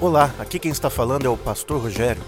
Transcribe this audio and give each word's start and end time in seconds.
Olá, 0.00 0.34
aqui 0.38 0.58
quem 0.58 0.70
está 0.70 0.88
falando 0.88 1.26
é 1.26 1.28
o 1.28 1.36
Pastor 1.36 1.78
Rogério. 1.78 2.22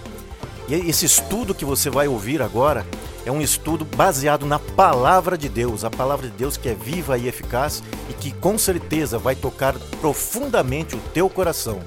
E 0.69 0.75
esse 0.75 1.07
estudo 1.07 1.55
que 1.55 1.65
você 1.65 1.89
vai 1.89 2.07
ouvir 2.07 2.43
agora 2.43 2.87
é 3.25 3.33
um 3.33 3.41
estudo 3.41 3.83
baseado 3.83 4.45
na 4.45 4.59
palavra 4.59 5.39
de 5.39 5.49
Deus, 5.49 5.83
a 5.83 5.89
palavra 5.89 6.29
de 6.29 6.37
Deus 6.37 6.59
que 6.59 6.69
é 6.69 6.75
viva 6.75 7.17
e 7.17 7.27
eficaz 7.27 7.83
e 8.11 8.13
que 8.13 8.31
com 8.31 8.59
certeza 8.59 9.19
vai 9.19 9.35
tocar 9.35 9.75
profundamente 10.03 10.95
o 10.95 11.01
teu 11.15 11.31
coração. 11.31 11.81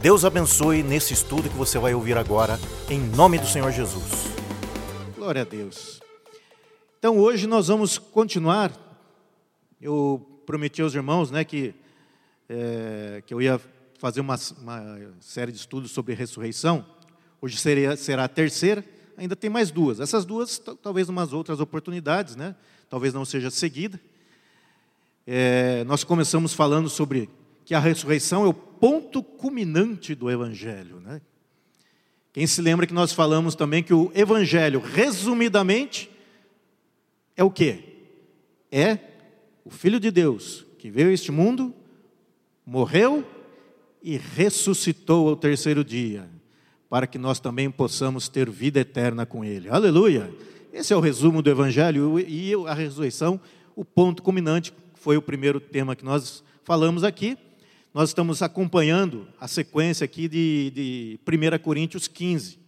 Deus 0.00 0.24
abençoe 0.24 0.80
nesse 0.84 1.12
estudo 1.12 1.50
que 1.50 1.56
você 1.56 1.76
vai 1.76 1.92
ouvir 1.92 2.16
agora, 2.16 2.56
em 2.88 3.00
nome 3.00 3.36
do 3.36 3.46
Senhor 3.48 3.72
Jesus. 3.72 4.28
Glória 5.16 5.42
a 5.42 5.44
Deus. 5.44 6.00
Então 7.00 7.18
hoje 7.18 7.48
nós 7.48 7.66
vamos 7.66 7.98
continuar. 7.98 8.70
Eu 9.80 10.24
prometi 10.46 10.80
aos 10.82 10.94
irmãos, 10.94 11.32
né, 11.32 11.42
que 11.42 11.74
é, 12.48 13.24
que 13.26 13.34
eu 13.34 13.42
ia 13.42 13.60
fazer 14.02 14.20
uma, 14.20 14.36
uma 14.60 15.14
série 15.20 15.52
de 15.52 15.58
estudos 15.58 15.92
sobre 15.92 16.12
ressurreição. 16.12 16.84
Hoje 17.40 17.56
seria, 17.56 17.96
será 17.96 18.24
a 18.24 18.28
terceira, 18.28 18.84
ainda 19.16 19.36
tem 19.36 19.48
mais 19.48 19.70
duas. 19.70 20.00
Essas 20.00 20.24
duas, 20.24 20.58
talvez 20.58 21.08
umas 21.08 21.32
outras 21.32 21.60
oportunidades, 21.60 22.34
né? 22.34 22.56
talvez 22.90 23.14
não 23.14 23.24
seja 23.24 23.48
seguida. 23.48 24.00
É, 25.24 25.84
nós 25.84 26.02
começamos 26.02 26.52
falando 26.52 26.90
sobre 26.90 27.30
que 27.64 27.76
a 27.76 27.78
ressurreição 27.78 28.44
é 28.44 28.48
o 28.48 28.52
ponto 28.52 29.22
culminante 29.22 30.16
do 30.16 30.28
Evangelho. 30.28 30.98
Né? 30.98 31.20
Quem 32.32 32.44
se 32.44 32.60
lembra 32.60 32.88
que 32.88 32.94
nós 32.94 33.12
falamos 33.12 33.54
também 33.54 33.84
que 33.84 33.94
o 33.94 34.10
Evangelho, 34.16 34.80
resumidamente, 34.80 36.10
é 37.36 37.44
o 37.44 37.50
quê? 37.52 37.84
É 38.68 38.98
o 39.64 39.70
Filho 39.70 40.00
de 40.00 40.10
Deus 40.10 40.66
que 40.76 40.90
veio 40.90 41.10
a 41.10 41.12
este 41.12 41.30
mundo, 41.30 41.72
morreu 42.66 43.24
e 44.02 44.16
ressuscitou 44.16 45.28
ao 45.28 45.36
terceiro 45.36 45.84
dia, 45.84 46.28
para 46.88 47.06
que 47.06 47.18
nós 47.18 47.38
também 47.38 47.70
possamos 47.70 48.28
ter 48.28 48.50
vida 48.50 48.80
eterna 48.80 49.24
com 49.24 49.44
Ele. 49.44 49.68
Aleluia! 49.68 50.34
Esse 50.72 50.92
é 50.92 50.96
o 50.96 51.00
resumo 51.00 51.42
do 51.42 51.50
Evangelho 51.50 52.18
e 52.18 52.52
a 52.66 52.74
ressurreição, 52.74 53.38
o 53.76 53.84
ponto 53.84 54.22
culminante, 54.22 54.72
foi 54.94 55.16
o 55.16 55.22
primeiro 55.22 55.60
tema 55.60 55.94
que 55.94 56.04
nós 56.04 56.42
falamos 56.64 57.04
aqui. 57.04 57.36
Nós 57.92 58.10
estamos 58.10 58.40
acompanhando 58.40 59.28
a 59.38 59.46
sequência 59.46 60.04
aqui 60.04 60.28
de, 60.28 60.70
de 60.70 61.20
1 61.26 61.58
Coríntios 61.62 62.08
15. 62.08 62.58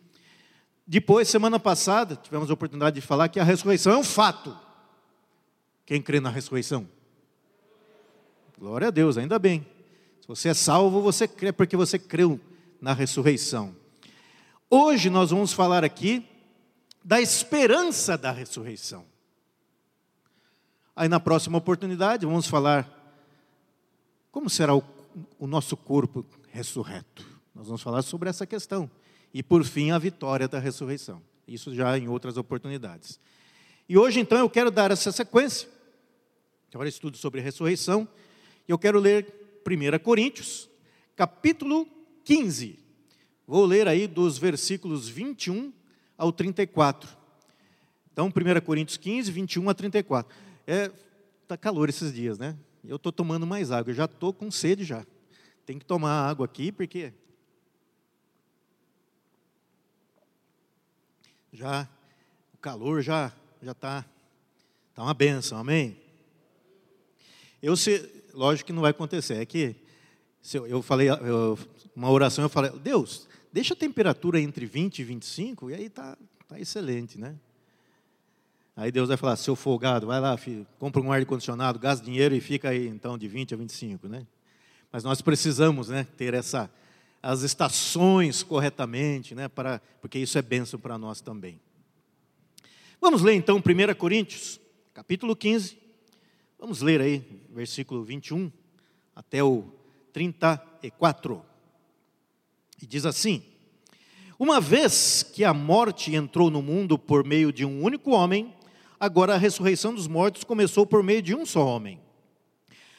Depois, 0.87 1.29
semana 1.29 1.59
passada, 1.59 2.15
tivemos 2.15 2.51
a 2.51 2.55
oportunidade 2.55 3.01
de 3.01 3.07
falar 3.07 3.29
que 3.29 3.41
a 3.41 3.45
ressurreição 3.45 3.93
é 3.93 3.97
um 3.97 4.05
fato. 4.05 4.55
Quem 5.87 6.03
crê 6.03 6.21
na 6.21 6.29
ressurreição? 6.29 6.87
Glória 8.59 8.89
a 8.89 8.91
Deus, 8.91 9.17
ainda 9.17 9.39
bem. 9.39 9.65
Se 10.25 10.29
você 10.29 10.49
é 10.49 10.55
salvo, 10.55 11.03
você 11.03 11.29
crê 11.29 11.53
porque 11.53 11.77
você 11.77 11.99
creu 11.99 12.41
na 12.81 12.95
ressurreição. 12.95 13.77
Hoje 14.71 15.11
nós 15.11 15.29
vamos 15.29 15.53
falar 15.53 15.85
aqui 15.85 16.27
da 17.05 17.21
esperança 17.21 18.17
da 18.17 18.31
ressurreição. 18.31 19.05
Aí 20.97 21.11
na 21.11 21.21
próxima 21.21 21.59
oportunidade 21.59 22.25
vamos 22.25 22.47
falar 22.47 22.89
como 24.33 24.49
será 24.49 24.75
o, 24.75 24.83
o 25.39 25.47
nosso 25.47 25.77
corpo 25.77 26.25
ressurreto. 26.51 27.23
Nós 27.55 27.67
vamos 27.67 27.83
falar 27.83 28.01
sobre 28.01 28.31
essa 28.31 28.47
questão. 28.47 28.91
E 29.35 29.43
por 29.43 29.63
fim 29.63 29.91
a 29.91 29.99
vitória 29.99 30.49
da 30.49 30.59
ressurreição. 30.59 31.21
Isso 31.47 31.75
já 31.75 31.99
em 31.99 32.09
outras 32.09 32.39
oportunidades. 32.39 33.21
E 33.87 33.99
hoje 33.99 34.21
então 34.21 34.39
eu 34.39 34.49
quero 34.49 34.71
dar 34.71 34.91
essa 34.91 35.13
sequência. 35.13 35.69
Agora 36.73 36.89
estudo 36.89 37.19
sobre 37.19 37.43
ressurreição. 37.43 38.09
E 38.67 38.73
eu 38.73 38.79
quero 38.79 38.99
ler 38.99 39.44
1 39.67 39.99
Coríntios, 40.01 40.69
capítulo 41.17 41.89
15. 42.25 42.79
Vou 43.47 43.65
ler 43.65 43.89
aí 43.89 44.07
dos 44.07 44.37
versículos 44.39 45.09
21 45.09 45.73
ao 46.17 46.33
34. 46.33 47.09
Então, 48.13 48.27
1 48.27 48.61
Coríntios 48.61 48.97
15, 48.97 49.33
21 49.33 49.71
a 49.71 49.75
34. 49.75 50.37
É, 50.67 50.91
tá 51.49 51.57
calor 51.57 51.89
esses 51.89 52.13
dias, 52.13 52.39
né? 52.39 52.57
Eu 52.85 52.97
estou 52.97 53.11
tomando 53.11 53.47
mais 53.47 53.71
água, 53.71 53.91
eu 53.91 53.95
já 53.95 54.05
estou 54.05 54.33
com 54.33 54.51
sede 54.51 54.85
já. 54.85 55.07
Tem 55.65 55.79
que 55.79 55.85
tomar 55.85 56.29
água 56.29 56.45
aqui, 56.45 56.71
porque 56.71 57.13
já 61.53 61.89
o 62.53 62.59
calor 62.59 63.01
já 63.01 63.33
já 63.63 63.73
está 63.73 64.05
tá 64.95 65.03
uma 65.03 65.15
benção, 65.15 65.59
amém? 65.59 65.99
Eu 67.63 67.77
se, 67.77 68.14
lógico 68.35 68.67
que 68.67 68.73
não 68.73 68.83
vai 68.83 68.91
acontecer. 68.91 69.35
É 69.35 69.47
que 69.47 69.77
eu, 70.53 70.83
falei, 70.83 71.09
eu, 71.09 71.59
uma 71.95 72.11
oração, 72.11 72.45
eu 72.45 72.49
falei, 72.49 72.71
Deus, 72.83 73.27
deixa 73.53 73.73
a 73.73 73.77
temperatura 73.77 74.41
entre 74.41 74.67
20 74.67 74.99
e 74.99 75.05
25, 75.05 75.71
e 75.71 75.75
aí 75.75 75.89
tá, 75.89 76.19
tá 76.47 76.61
excelente, 76.61 77.19
né? 77.19 77.37
Aí 78.77 78.91
Deus 78.91 79.09
vai 79.09 79.17
falar, 79.17 79.37
seu 79.37 79.55
folgado, 79.55 80.09
vai 80.09 80.21
lá, 80.21 80.37
filho, 80.37 80.67
compra 80.79 81.01
um 81.01 81.13
ar-condicionado, 81.13 81.79
gasta 81.79 82.05
dinheiro 82.05 82.35
e 82.35 82.41
fica 82.41 82.71
aí, 82.71 82.89
então, 82.89 83.17
de 83.17 83.29
20 83.29 83.55
a 83.55 83.57
25, 83.57 84.09
né? 84.09 84.27
Mas 84.91 85.05
nós 85.05 85.23
precisamos, 85.23 85.89
né, 85.89 86.07
ter 86.17 86.35
essa, 86.35 86.71
as 87.23 87.43
estações 87.43 88.43
corretamente, 88.43 89.35
né, 89.35 89.49
para, 89.49 89.81
porque 90.01 90.19
isso 90.19 90.37
é 90.37 90.43
bênção 90.43 90.79
para 90.79 90.99
nós 90.99 91.21
também. 91.21 91.61
Vamos 93.01 93.23
ler, 93.23 93.35
então, 93.35 93.59
1 93.59 93.95
Coríntios, 93.95 94.61
capítulo 94.93 95.37
15, 95.37 95.84
Vamos 96.65 96.81
ler 96.81 96.99
aí, 97.03 97.23
versículo 97.51 98.03
21 98.03 98.51
até 99.15 99.45
o 99.45 99.65
34. 100.15 101.45
E 102.81 102.87
diz 102.87 103.05
assim: 103.05 103.43
Uma 104.39 104.63
vez 104.63 105.23
que 105.23 105.45
a 105.45 105.53
morte 105.53 106.15
entrou 106.15 106.49
no 106.49 106.63
mundo 106.63 106.99
por 106.99 107.23
meio 107.23 107.53
de 107.53 107.67
um 107.67 107.83
único 107.83 108.13
homem, 108.13 108.55
agora 108.99 109.35
a 109.35 109.37
ressurreição 109.37 109.95
dos 109.95 110.09
mortos 110.09 110.43
começou 110.43 110.87
por 110.87 111.03
meio 111.03 111.21
de 111.21 111.35
um 111.35 111.45
só 111.45 111.67
homem. 111.67 112.01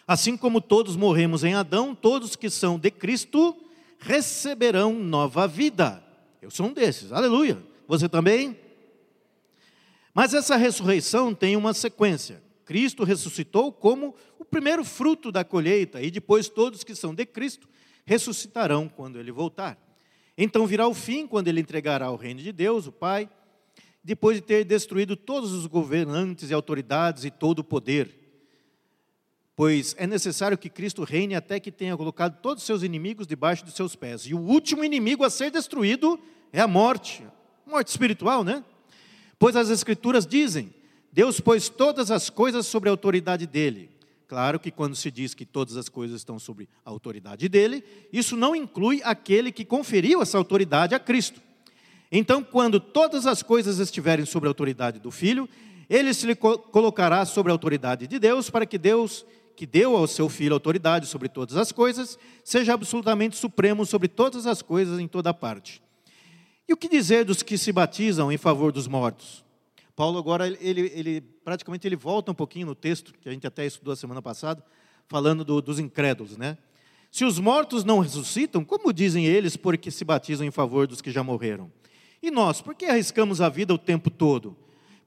Assim 0.07 0.37
como 0.37 0.61
todos 0.61 0.95
morremos 0.95 1.43
em 1.43 1.55
Adão, 1.55 1.95
todos 1.95 2.35
que 2.35 2.51
são 2.51 2.77
de 2.77 2.91
Cristo 2.91 3.57
receberão 3.97 4.93
nova 4.93 5.47
vida. 5.47 6.03
Eu 6.39 6.51
sou 6.51 6.67
um 6.67 6.71
desses, 6.71 7.11
aleluia. 7.11 7.57
Você 7.87 8.07
também? 8.07 8.55
Mas 10.13 10.35
essa 10.35 10.55
ressurreição 10.55 11.33
tem 11.33 11.57
uma 11.57 11.73
sequência. 11.73 12.44
Cristo 12.65 13.03
ressuscitou 13.03 13.71
como 13.71 14.15
o 14.39 14.43
primeiro 14.43 14.83
fruto 14.83 15.31
da 15.31 15.43
colheita, 15.43 16.01
e 16.01 16.09
depois 16.09 16.49
todos 16.49 16.83
que 16.83 16.95
são 16.95 17.13
de 17.13 17.25
Cristo 17.25 17.69
ressuscitarão 18.05 18.89
quando 18.89 19.19
ele 19.19 19.31
voltar. 19.31 19.77
Então 20.37 20.67
virá 20.67 20.87
o 20.87 20.93
fim, 20.93 21.25
quando 21.25 21.47
ele 21.47 21.61
entregará 21.61 22.11
o 22.11 22.15
reino 22.15 22.41
de 22.41 22.51
Deus, 22.51 22.87
o 22.87 22.91
Pai, 22.91 23.29
depois 24.03 24.37
de 24.37 24.41
ter 24.41 24.63
destruído 24.65 25.15
todos 25.15 25.51
os 25.53 25.65
governantes 25.65 26.49
e 26.49 26.53
autoridades 26.53 27.23
e 27.23 27.31
todo 27.31 27.59
o 27.59 27.63
poder. 27.63 28.25
Pois 29.55 29.95
é 29.97 30.05
necessário 30.05 30.57
que 30.57 30.69
Cristo 30.69 31.03
reine 31.03 31.33
até 31.33 31.59
que 31.59 31.71
tenha 31.71 31.95
colocado 31.95 32.41
todos 32.41 32.61
os 32.61 32.67
seus 32.67 32.83
inimigos 32.83 33.25
debaixo 33.25 33.63
de 33.63 33.71
seus 33.71 33.95
pés. 33.95 34.23
E 34.23 34.33
o 34.33 34.39
último 34.39 34.83
inimigo 34.83 35.23
a 35.23 35.29
ser 35.29 35.49
destruído 35.49 36.19
é 36.51 36.59
a 36.59 36.67
morte, 36.67 37.25
morte 37.65 37.87
espiritual, 37.87 38.43
né? 38.43 38.63
Pois 39.39 39.55
as 39.55 39.69
Escrituras 39.69 40.27
dizem: 40.27 40.73
Deus 41.15 41.39
pôs 41.39 41.69
todas 41.69 42.11
as 42.11 42.29
coisas 42.29 42.67
sobre 42.67 42.89
a 42.89 42.91
autoridade 42.91 43.47
dele. 43.47 43.89
Claro 44.27 44.59
que 44.59 44.69
quando 44.69 44.97
se 44.97 45.09
diz 45.09 45.33
que 45.33 45.45
todas 45.45 45.77
as 45.77 45.87
coisas 45.87 46.17
estão 46.17 46.37
sobre 46.37 46.67
a 46.83 46.89
autoridade 46.89 47.47
dele, 47.47 47.85
isso 48.11 48.35
não 48.35 48.53
inclui 48.53 48.99
aquele 49.01 49.49
que 49.49 49.63
conferiu 49.63 50.21
essa 50.21 50.37
autoridade 50.37 50.93
a 50.93 50.99
Cristo. 50.99 51.39
Então, 52.11 52.43
quando 52.43 52.81
todas 52.81 53.25
as 53.25 53.41
coisas 53.41 53.79
estiverem 53.79 54.25
sobre 54.25 54.49
a 54.49 54.49
autoridade 54.49 54.99
do 54.99 55.09
Filho, 55.09 55.47
ele 55.89 56.13
se 56.13 56.27
lhe 56.27 56.35
colocará 56.35 57.23
sobre 57.23 57.49
a 57.49 57.53
autoridade 57.53 58.07
de 58.07 58.19
Deus, 58.19 58.49
para 58.49 58.65
que 58.65 58.77
Deus, 58.77 59.25
que 59.55 59.65
deu 59.65 59.95
ao 59.95 60.07
seu 60.07 60.27
Filho 60.27 60.53
autoridade 60.53 61.07
sobre 61.07 61.29
todas 61.29 61.55
as 61.55 61.71
coisas, 61.71 62.19
seja 62.43 62.73
absolutamente 62.73 63.37
supremo 63.37 63.85
sobre 63.85 64.09
todas 64.09 64.45
as 64.45 64.61
coisas 64.61 64.99
em 64.99 65.07
toda 65.07 65.33
parte. 65.33 65.81
E 66.67 66.73
o 66.73 66.77
que 66.77 66.89
dizer 66.89 67.23
dos 67.23 67.41
que 67.41 67.57
se 67.57 67.71
batizam 67.71 68.29
em 68.33 68.37
favor 68.37 68.73
dos 68.73 68.85
mortos? 68.85 69.44
Paulo 69.95 70.19
agora, 70.19 70.47
ele, 70.47 70.91
ele 70.93 71.21
praticamente 71.21 71.87
ele 71.87 71.95
volta 71.95 72.31
um 72.31 72.35
pouquinho 72.35 72.67
no 72.67 72.75
texto, 72.75 73.13
que 73.21 73.29
a 73.29 73.31
gente 73.31 73.47
até 73.47 73.65
estudou 73.65 73.93
a 73.93 73.95
semana 73.95 74.21
passada, 74.21 74.63
falando 75.07 75.45
do, 75.45 75.61
dos 75.61 75.79
incrédulos, 75.79 76.37
né? 76.37 76.57
Se 77.09 77.23
os 77.23 77.39
mortos 77.39 77.85
não 77.85 77.99
ressuscitam, 77.99 78.65
como 78.65 78.91
dizem 78.91 79.25
eles 79.25 79.55
porque 79.55 79.89
se 79.89 80.03
batizam 80.03 80.45
em 80.45 80.51
favor 80.51 80.85
dos 80.85 81.01
que 81.01 81.11
já 81.11 81.23
morreram? 81.23 81.71
E 82.21 82.29
nós, 82.29 82.59
por 82.59 82.75
que 82.75 82.85
arriscamos 82.85 83.39
a 83.39 83.47
vida 83.47 83.73
o 83.73 83.77
tempo 83.77 84.09
todo? 84.09 84.57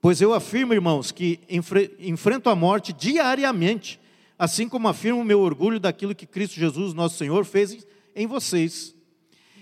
Pois 0.01 0.21
eu 0.23 0.33
afirmo, 0.33 0.73
irmãos, 0.73 1.13
que 1.13 1.41
enfre 1.51 1.95
enfrento 1.99 2.49
a 2.49 2.55
morte 2.55 2.93
diariamente, 2.93 4.01
assim 4.39 4.69
como 4.69 4.89
afirmo 4.89 5.21
o 5.21 5.25
meu 5.25 5.41
orgulho 5.41 5.79
daquilo 5.79 6.15
que 6.15 6.25
Cristo 6.25 6.55
Jesus, 6.55 6.95
nosso 6.95 7.19
Senhor, 7.19 7.45
fez 7.45 7.87
em 8.17 8.27
vocês. 8.27 8.95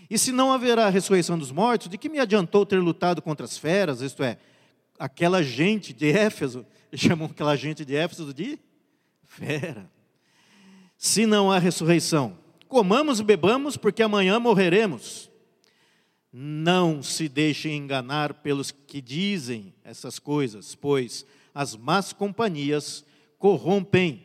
E 0.08 0.16
se 0.16 0.30
não 0.30 0.52
haverá 0.52 0.88
ressurreição 0.88 1.36
dos 1.36 1.50
mortos, 1.50 1.88
de 1.88 1.98
que 1.98 2.08
me 2.08 2.20
adiantou 2.20 2.64
ter 2.64 2.78
lutado 2.78 3.20
contra 3.20 3.44
as 3.44 3.58
feras, 3.58 4.02
isto 4.02 4.22
é, 4.22 4.38
aquela 4.98 5.42
gente 5.42 5.92
de 5.92 6.08
Éfeso, 6.08 6.66
chamam 6.94 7.28
aquela 7.28 7.56
gente 7.56 7.84
de 7.84 7.94
Éfeso 7.94 8.32
de 8.32 8.58
fera. 9.24 9.90
Se 10.96 11.26
não 11.26 11.52
há 11.52 11.58
ressurreição, 11.58 12.38
comamos 12.68 13.20
e 13.20 13.24
bebamos, 13.24 13.76
porque 13.76 14.02
amanhã 14.02 14.40
morreremos. 14.40 15.30
Não 16.32 17.02
se 17.02 17.28
deixem 17.28 17.76
enganar 17.76 18.34
pelos 18.34 18.70
que 18.70 19.00
dizem 19.00 19.74
essas 19.84 20.18
coisas, 20.18 20.74
pois 20.74 21.24
as 21.54 21.74
más 21.74 22.12
companhias 22.12 23.04
corrompem 23.38 24.22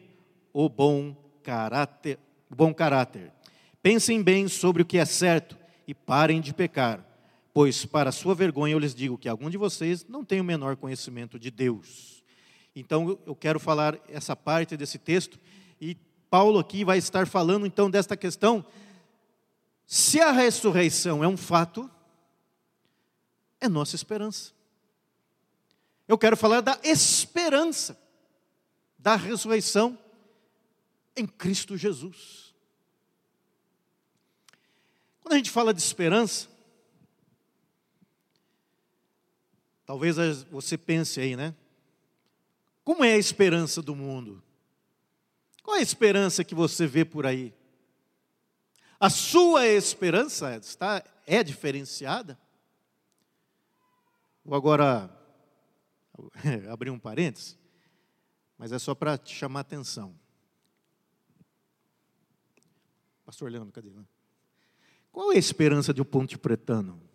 o 0.53 0.67
bom 0.67 1.15
caráter. 1.43 2.19
Bom 2.49 2.73
caráter. 2.73 3.31
Pensem 3.81 4.21
bem 4.21 4.47
sobre 4.47 4.81
o 4.81 4.85
que 4.85 4.97
é 4.97 5.05
certo 5.05 5.57
e 5.87 5.93
parem 5.93 6.41
de 6.41 6.53
pecar, 6.53 7.05
pois 7.53 7.85
para 7.85 8.11
sua 8.11 8.33
vergonha 8.33 8.73
eu 8.73 8.79
lhes 8.79 8.95
digo 8.95 9.17
que 9.17 9.27
algum 9.27 9.49
de 9.49 9.57
vocês 9.57 10.05
não 10.07 10.23
tem 10.23 10.39
o 10.39 10.43
menor 10.43 10.75
conhecimento 10.75 11.39
de 11.39 11.51
Deus. 11.51 12.23
Então 12.75 13.19
eu 13.25 13.35
quero 13.35 13.59
falar 13.59 13.99
essa 14.07 14.35
parte 14.35 14.77
desse 14.77 14.97
texto 14.97 15.39
e 15.79 15.95
Paulo 16.29 16.59
aqui 16.59 16.85
vai 16.85 16.97
estar 16.97 17.27
falando 17.27 17.65
então 17.65 17.89
desta 17.89 18.15
questão. 18.15 18.65
Se 19.85 20.21
a 20.21 20.31
ressurreição 20.31 21.23
é 21.23 21.27
um 21.27 21.35
fato, 21.35 21.89
é 23.59 23.67
nossa 23.67 23.95
esperança. 23.95 24.53
Eu 26.07 26.17
quero 26.17 26.37
falar 26.37 26.61
da 26.61 26.79
esperança 26.83 27.99
da 28.97 29.15
ressurreição 29.15 29.97
em 31.15 31.25
Cristo 31.25 31.75
Jesus. 31.75 32.53
Quando 35.21 35.33
a 35.33 35.37
gente 35.37 35.49
fala 35.49 35.73
de 35.73 35.81
esperança, 35.81 36.50
talvez 39.91 40.43
você 40.43 40.77
pense 40.77 41.19
aí, 41.19 41.35
né? 41.35 41.53
Como 42.81 43.03
é 43.03 43.11
a 43.11 43.17
esperança 43.17 43.81
do 43.81 43.93
mundo? 43.93 44.41
Qual 45.61 45.75
é 45.75 45.79
a 45.79 45.83
esperança 45.83 46.45
que 46.45 46.55
você 46.55 46.87
vê 46.87 47.03
por 47.03 47.25
aí? 47.25 47.53
A 48.97 49.09
sua 49.09 49.67
esperança 49.67 50.55
está 50.55 51.03
é 51.27 51.43
diferenciada? 51.43 52.39
Vou 54.45 54.55
agora 54.55 55.13
abrir 56.71 56.89
um 56.89 56.97
parênteses, 56.97 57.59
mas 58.57 58.71
é 58.71 58.79
só 58.79 58.95
para 58.95 59.17
te 59.17 59.35
chamar 59.35 59.59
atenção. 59.59 60.17
Pastor 63.25 63.51
Leandro, 63.51 63.73
cadê? 63.73 63.91
Qual 65.11 65.33
é 65.33 65.35
a 65.35 65.39
esperança 65.39 65.93
de 65.93 66.01
um 66.01 66.05
ponte 66.05 66.37
pretano? 66.37 67.10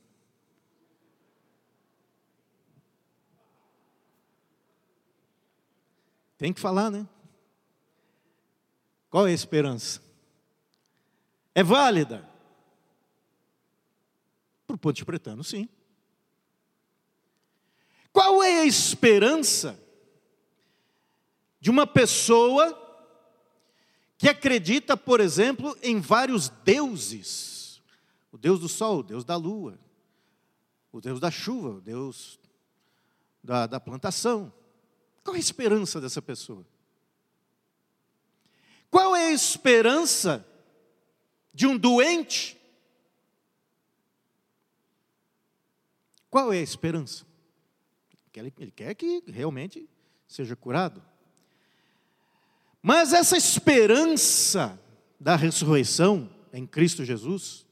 Tem 6.38 6.52
que 6.52 6.60
falar, 6.60 6.90
né? 6.90 7.06
Qual 9.08 9.26
é 9.26 9.30
a 9.30 9.34
esperança? 9.34 10.02
É 11.54 11.62
válida? 11.62 12.28
Para 14.66 14.76
o 14.76 14.78
Ponte 14.78 15.04
Pretano, 15.04 15.42
sim. 15.42 15.68
Qual 18.12 18.42
é 18.42 18.60
a 18.60 18.64
esperança 18.64 19.78
de 21.60 21.70
uma 21.70 21.86
pessoa 21.86 22.82
que 24.18 24.28
acredita, 24.28 24.96
por 24.96 25.20
exemplo, 25.20 25.76
em 25.82 26.00
vários 26.00 26.48
deuses? 26.48 27.82
O 28.32 28.38
Deus 28.38 28.60
do 28.60 28.68
sol, 28.68 28.98
o 28.98 29.02
Deus 29.02 29.24
da 29.24 29.36
lua, 29.36 29.78
o 30.92 31.00
Deus 31.00 31.20
da 31.20 31.30
chuva, 31.30 31.70
o 31.70 31.80
Deus 31.80 32.38
da, 33.42 33.66
da 33.66 33.80
plantação. 33.80 34.52
Qual 35.26 35.34
é 35.34 35.38
a 35.38 35.40
esperança 35.40 36.00
dessa 36.00 36.22
pessoa? 36.22 36.64
Qual 38.88 39.16
é 39.16 39.26
a 39.26 39.32
esperança 39.32 40.46
de 41.52 41.66
um 41.66 41.76
doente? 41.76 42.56
Qual 46.30 46.52
é 46.52 46.58
a 46.58 46.62
esperança? 46.62 47.26
Ele 48.32 48.70
quer 48.70 48.94
que 48.94 49.24
realmente 49.26 49.90
seja 50.28 50.54
curado. 50.54 51.02
Mas 52.80 53.12
essa 53.12 53.36
esperança 53.36 54.80
da 55.18 55.34
ressurreição 55.34 56.30
em 56.52 56.64
Cristo 56.64 57.04
Jesus, 57.04 57.66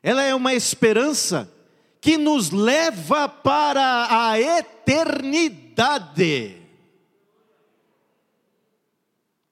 ela 0.00 0.22
é 0.22 0.32
uma 0.32 0.54
esperança 0.54 1.52
que 2.00 2.16
nos 2.16 2.52
leva 2.52 3.28
para 3.28 4.28
a 4.28 4.40
eternidade. 4.40 6.57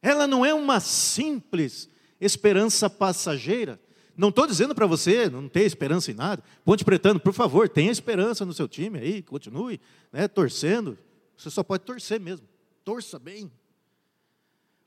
Ela 0.06 0.28
não 0.28 0.46
é 0.46 0.54
uma 0.54 0.78
simples 0.78 1.88
esperança 2.20 2.88
passageira. 2.88 3.80
Não 4.16 4.28
estou 4.28 4.46
dizendo 4.46 4.72
para 4.72 4.86
você 4.86 5.28
não 5.28 5.48
ter 5.48 5.64
esperança 5.64 6.12
em 6.12 6.14
nada. 6.14 6.44
Ponte 6.64 6.84
Pretano, 6.84 7.18
por 7.18 7.32
favor, 7.32 7.68
tenha 7.68 7.90
esperança 7.90 8.44
no 8.44 8.52
seu 8.52 8.68
time 8.68 9.00
aí, 9.00 9.20
continue 9.20 9.80
né, 10.12 10.28
torcendo. 10.28 10.96
Você 11.36 11.50
só 11.50 11.64
pode 11.64 11.82
torcer 11.82 12.20
mesmo. 12.20 12.46
Torça 12.84 13.18
bem. 13.18 13.50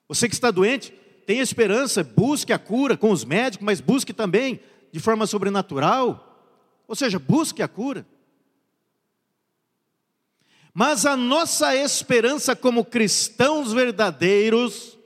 Você 0.08 0.30
que 0.30 0.36
está 0.36 0.52
doente, 0.52 0.94
tenha 1.28 1.44
esperança, 1.44 2.02
busque 2.02 2.54
a 2.54 2.58
cura 2.58 2.96
com 2.96 3.12
os 3.12 3.26
médicos, 3.26 3.66
mas 3.66 3.82
busque 3.82 4.14
também 4.14 4.62
de 4.90 5.02
forma 5.02 5.28
sobrenatural. 5.28 6.48
Ou 6.88 6.96
seja, 6.96 7.20
busque 7.20 7.62
a 7.62 7.68
cura. 7.68 8.08
Mas 10.74 11.06
a 11.06 11.18
nossa 11.18 11.76
esperança 11.76 12.56
como 12.56 12.86
cristãos 12.86 13.74
verdadeiros 13.74 14.98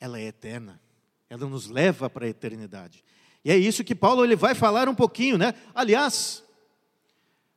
ela 0.00 0.18
é 0.18 0.24
eterna. 0.24 0.80
Ela 1.28 1.46
nos 1.46 1.68
leva 1.68 2.08
para 2.08 2.26
a 2.26 2.28
eternidade. 2.28 3.04
E 3.44 3.50
é 3.50 3.56
isso 3.56 3.84
que 3.84 3.94
Paulo 3.94 4.24
ele 4.24 4.36
vai 4.36 4.54
falar 4.54 4.88
um 4.88 4.94
pouquinho, 4.94 5.38
né? 5.38 5.54
Aliás, 5.74 6.44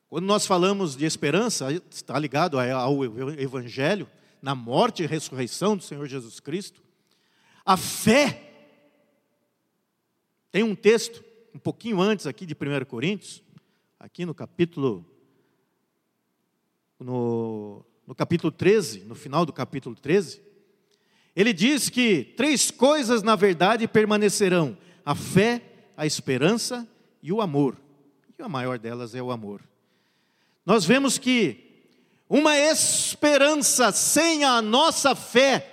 quando 0.09 0.25
nós 0.25 0.45
falamos 0.45 0.95
de 0.95 1.05
esperança, 1.05 1.67
está 1.89 2.17
ligado 2.19 2.59
ao 2.59 3.03
evangelho, 3.39 4.09
na 4.41 4.53
morte 4.53 5.03
e 5.03 5.05
ressurreição 5.05 5.77
do 5.77 5.83
Senhor 5.83 6.05
Jesus 6.07 6.39
Cristo. 6.39 6.81
A 7.65 7.77
fé 7.77 8.49
tem 10.51 10.63
um 10.63 10.75
texto 10.75 11.23
um 11.53 11.59
pouquinho 11.59 12.01
antes 12.01 12.27
aqui 12.27 12.45
de 12.45 12.53
1 12.53 12.85
Coríntios, 12.85 13.43
aqui 13.99 14.25
no 14.25 14.33
capítulo 14.33 15.05
no, 16.99 17.85
no 18.05 18.13
capítulo 18.13 18.51
13, 18.51 19.01
no 19.01 19.15
final 19.15 19.45
do 19.45 19.51
capítulo 19.51 19.95
13, 19.95 20.41
ele 21.35 21.53
diz 21.53 21.89
que 21.89 22.23
três 22.35 22.69
coisas, 22.69 23.23
na 23.23 23.35
verdade, 23.35 23.87
permanecerão: 23.87 24.77
a 25.05 25.15
fé, 25.15 25.61
a 25.95 26.05
esperança 26.05 26.87
e 27.23 27.31
o 27.31 27.41
amor. 27.41 27.77
E 28.37 28.41
a 28.41 28.49
maior 28.49 28.77
delas 28.77 29.15
é 29.15 29.21
o 29.21 29.31
amor. 29.31 29.61
Nós 30.65 30.85
vemos 30.85 31.17
que 31.17 31.71
uma 32.29 32.57
esperança 32.57 33.91
sem 33.91 34.43
a 34.43 34.61
nossa 34.61 35.15
fé 35.15 35.67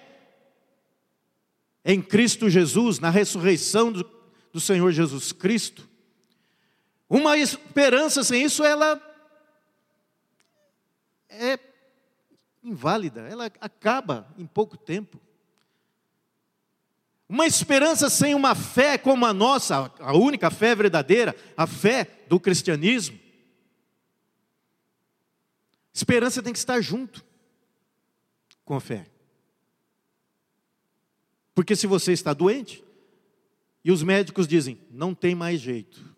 em 1.85 2.03
Cristo 2.03 2.51
Jesus, 2.51 2.99
na 2.99 3.11
ressurreição 3.11 3.91
do, 3.91 4.09
do 4.53 4.61
Senhor 4.61 4.91
Jesus 4.93 5.33
Cristo, 5.33 5.89
uma 7.09 7.39
esperança 7.39 8.23
sem 8.23 8.45
isso, 8.45 8.63
ela 8.63 9.01
é 11.31 11.59
inválida, 12.63 13.23
ela 13.23 13.47
acaba 13.61 14.29
em 14.37 14.47
pouco 14.47 14.77
tempo. 14.77 15.19
Uma 17.29 17.47
esperança 17.47 18.09
sem 18.09 18.35
uma 18.35 18.55
fé 18.55 18.97
como 18.97 19.27
a 19.27 19.35
nossa, 19.35 19.93
a 19.99 20.17
única 20.17 20.51
fé 20.51 20.75
verdadeira, 20.75 21.37
a 21.57 21.67
fé 21.67 22.25
do 22.27 22.41
cristianismo. 22.41 23.19
Esperança 25.93 26.43
tem 26.43 26.53
que 26.53 26.59
estar 26.59 26.81
junto 26.81 27.25
com 28.65 28.75
a 28.75 28.81
fé. 28.81 29.07
Porque 31.55 31.77
se 31.77 31.87
você 31.87 32.13
está 32.13 32.33
doente, 32.33 32.85
e 33.85 33.93
os 33.93 34.03
médicos 34.03 34.47
dizem, 34.47 34.81
não 34.91 35.15
tem 35.15 35.35
mais 35.35 35.61
jeito, 35.61 36.15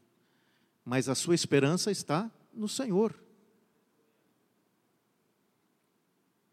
mas 0.84 1.08
a 1.08 1.14
sua 1.14 1.34
esperança 1.34 1.90
está 1.90 2.30
no 2.52 2.68
Senhor. 2.68 3.18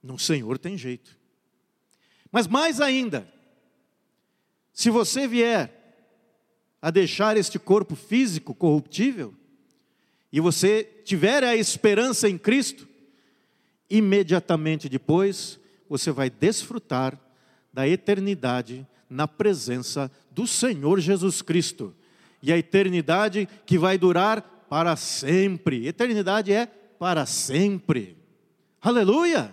No 0.01 0.17
Senhor 0.17 0.57
tem 0.57 0.77
jeito. 0.77 1.17
Mas 2.31 2.47
mais 2.47 2.79
ainda, 2.79 3.31
se 4.77 4.91
você 4.91 5.27
vier 5.27 5.73
a 6.79 6.91
deixar 6.91 7.35
este 7.35 7.57
corpo 7.57 7.95
físico 7.95 8.53
corruptível, 8.53 9.33
e 10.31 10.39
você 10.39 10.83
tiver 11.03 11.43
a 11.43 11.55
esperança 11.55 12.29
em 12.29 12.37
Cristo, 12.37 12.87
imediatamente 13.89 14.87
depois 14.87 15.59
você 15.89 16.11
vai 16.11 16.29
desfrutar 16.29 17.19
da 17.73 17.87
eternidade 17.87 18.85
na 19.09 19.27
presença 19.27 20.11
do 20.29 20.45
Senhor 20.45 20.99
Jesus 20.99 21.41
Cristo. 21.41 21.91
E 22.43 22.53
a 22.53 22.57
eternidade 22.59 23.49
que 23.65 23.79
vai 23.79 23.97
durar 23.97 24.67
para 24.69 24.95
sempre. 24.95 25.87
Eternidade 25.87 26.53
é 26.53 26.67
para 26.67 27.25
sempre. 27.25 28.15
Aleluia! 28.79 29.51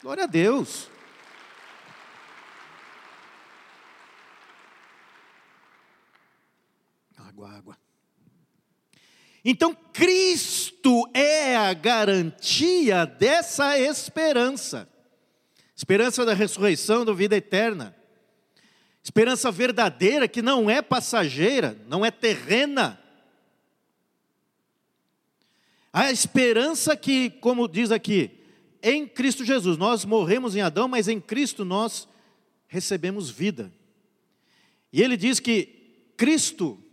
Glória 0.00 0.24
a 0.24 0.26
Deus. 0.26 0.93
Água, 7.34 7.50
água. 7.50 7.78
Então, 9.44 9.74
Cristo 9.92 11.08
é 11.12 11.56
a 11.56 11.74
garantia 11.74 13.04
dessa 13.04 13.76
esperança 13.76 14.88
esperança 15.76 16.24
da 16.24 16.32
ressurreição, 16.32 17.04
da 17.04 17.12
vida 17.12 17.36
eterna, 17.36 17.96
esperança 19.02 19.50
verdadeira 19.50 20.28
que 20.28 20.40
não 20.40 20.70
é 20.70 20.80
passageira, 20.80 21.76
não 21.88 22.04
é 22.04 22.12
terrena. 22.12 23.00
A 25.92 26.12
esperança 26.12 26.96
que, 26.96 27.30
como 27.30 27.66
diz 27.66 27.90
aqui, 27.90 28.30
em 28.80 29.08
Cristo 29.08 29.44
Jesus, 29.44 29.76
nós 29.76 30.04
morremos 30.04 30.54
em 30.54 30.60
Adão, 30.60 30.86
mas 30.86 31.08
em 31.08 31.20
Cristo 31.20 31.64
nós 31.64 32.06
recebemos 32.68 33.28
vida. 33.28 33.72
E 34.92 35.02
ele 35.02 35.16
diz 35.16 35.40
que 35.40 36.12
Cristo 36.16 36.83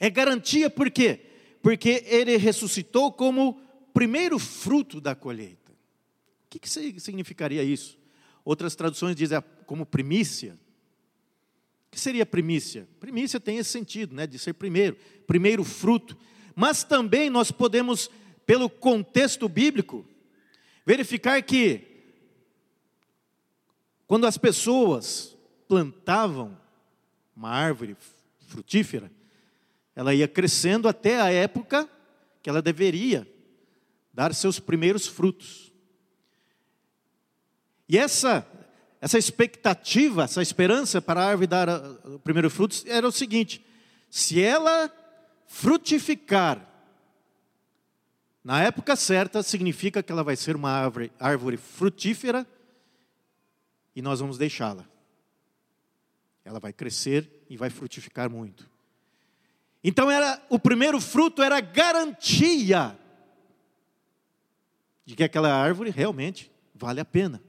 é 0.00 0.08
garantia, 0.08 0.70
por 0.70 0.90
quê? 0.90 1.20
Porque 1.62 2.02
ele 2.06 2.38
ressuscitou 2.38 3.12
como 3.12 3.60
primeiro 3.92 4.38
fruto 4.38 4.98
da 4.98 5.14
colheita. 5.14 5.72
O 5.72 6.48
que, 6.48 6.58
que 6.58 7.00
significaria 7.00 7.62
isso? 7.62 7.98
Outras 8.42 8.74
traduções 8.74 9.14
dizem 9.14 9.38
como 9.66 9.84
primícia. 9.84 10.58
O 11.86 11.90
que 11.90 12.00
seria 12.00 12.24
primícia? 12.24 12.88
Primícia 12.98 13.38
tem 13.38 13.58
esse 13.58 13.70
sentido, 13.70 14.14
né, 14.14 14.26
de 14.26 14.38
ser 14.38 14.54
primeiro, 14.54 14.96
primeiro 15.26 15.62
fruto. 15.62 16.16
Mas 16.56 16.82
também 16.82 17.28
nós 17.28 17.50
podemos, 17.50 18.10
pelo 18.46 18.70
contexto 18.70 19.48
bíblico, 19.48 20.04
verificar 20.86 21.42
que 21.42 21.86
quando 24.06 24.26
as 24.26 24.38
pessoas 24.38 25.36
plantavam 25.68 26.58
uma 27.36 27.50
árvore 27.50 27.96
frutífera, 28.48 29.10
ela 30.00 30.14
ia 30.14 30.26
crescendo 30.26 30.88
até 30.88 31.20
a 31.20 31.30
época 31.30 31.86
que 32.42 32.48
ela 32.48 32.62
deveria 32.62 33.30
dar 34.14 34.34
seus 34.34 34.58
primeiros 34.58 35.06
frutos. 35.06 35.70
E 37.86 37.98
essa, 37.98 38.46
essa 38.98 39.18
expectativa, 39.18 40.24
essa 40.24 40.40
esperança 40.40 41.02
para 41.02 41.20
a 41.20 41.26
árvore 41.26 41.46
dar 41.46 41.68
o 42.06 42.18
primeiro 42.18 42.48
fruto 42.48 42.82
era 42.86 43.06
o 43.06 43.12
seguinte: 43.12 43.62
se 44.08 44.42
ela 44.42 44.90
frutificar 45.46 46.66
na 48.42 48.62
época 48.62 48.96
certa, 48.96 49.42
significa 49.42 50.02
que 50.02 50.10
ela 50.10 50.24
vai 50.24 50.34
ser 50.34 50.56
uma 50.56 50.70
árvore, 50.70 51.12
árvore 51.20 51.58
frutífera 51.58 52.46
e 53.94 54.00
nós 54.00 54.18
vamos 54.18 54.38
deixá-la. 54.38 54.88
Ela 56.42 56.58
vai 56.58 56.72
crescer 56.72 57.44
e 57.50 57.56
vai 57.58 57.68
frutificar 57.68 58.30
muito. 58.30 58.79
Então 59.82 60.10
era 60.10 60.40
o 60.48 60.58
primeiro 60.58 61.00
fruto 61.00 61.42
era 61.42 61.60
garantia 61.60 62.98
de 65.04 65.16
que 65.16 65.24
aquela 65.24 65.52
árvore 65.52 65.90
realmente 65.90 66.50
vale 66.74 67.00
a 67.00 67.04
pena. 67.04 67.42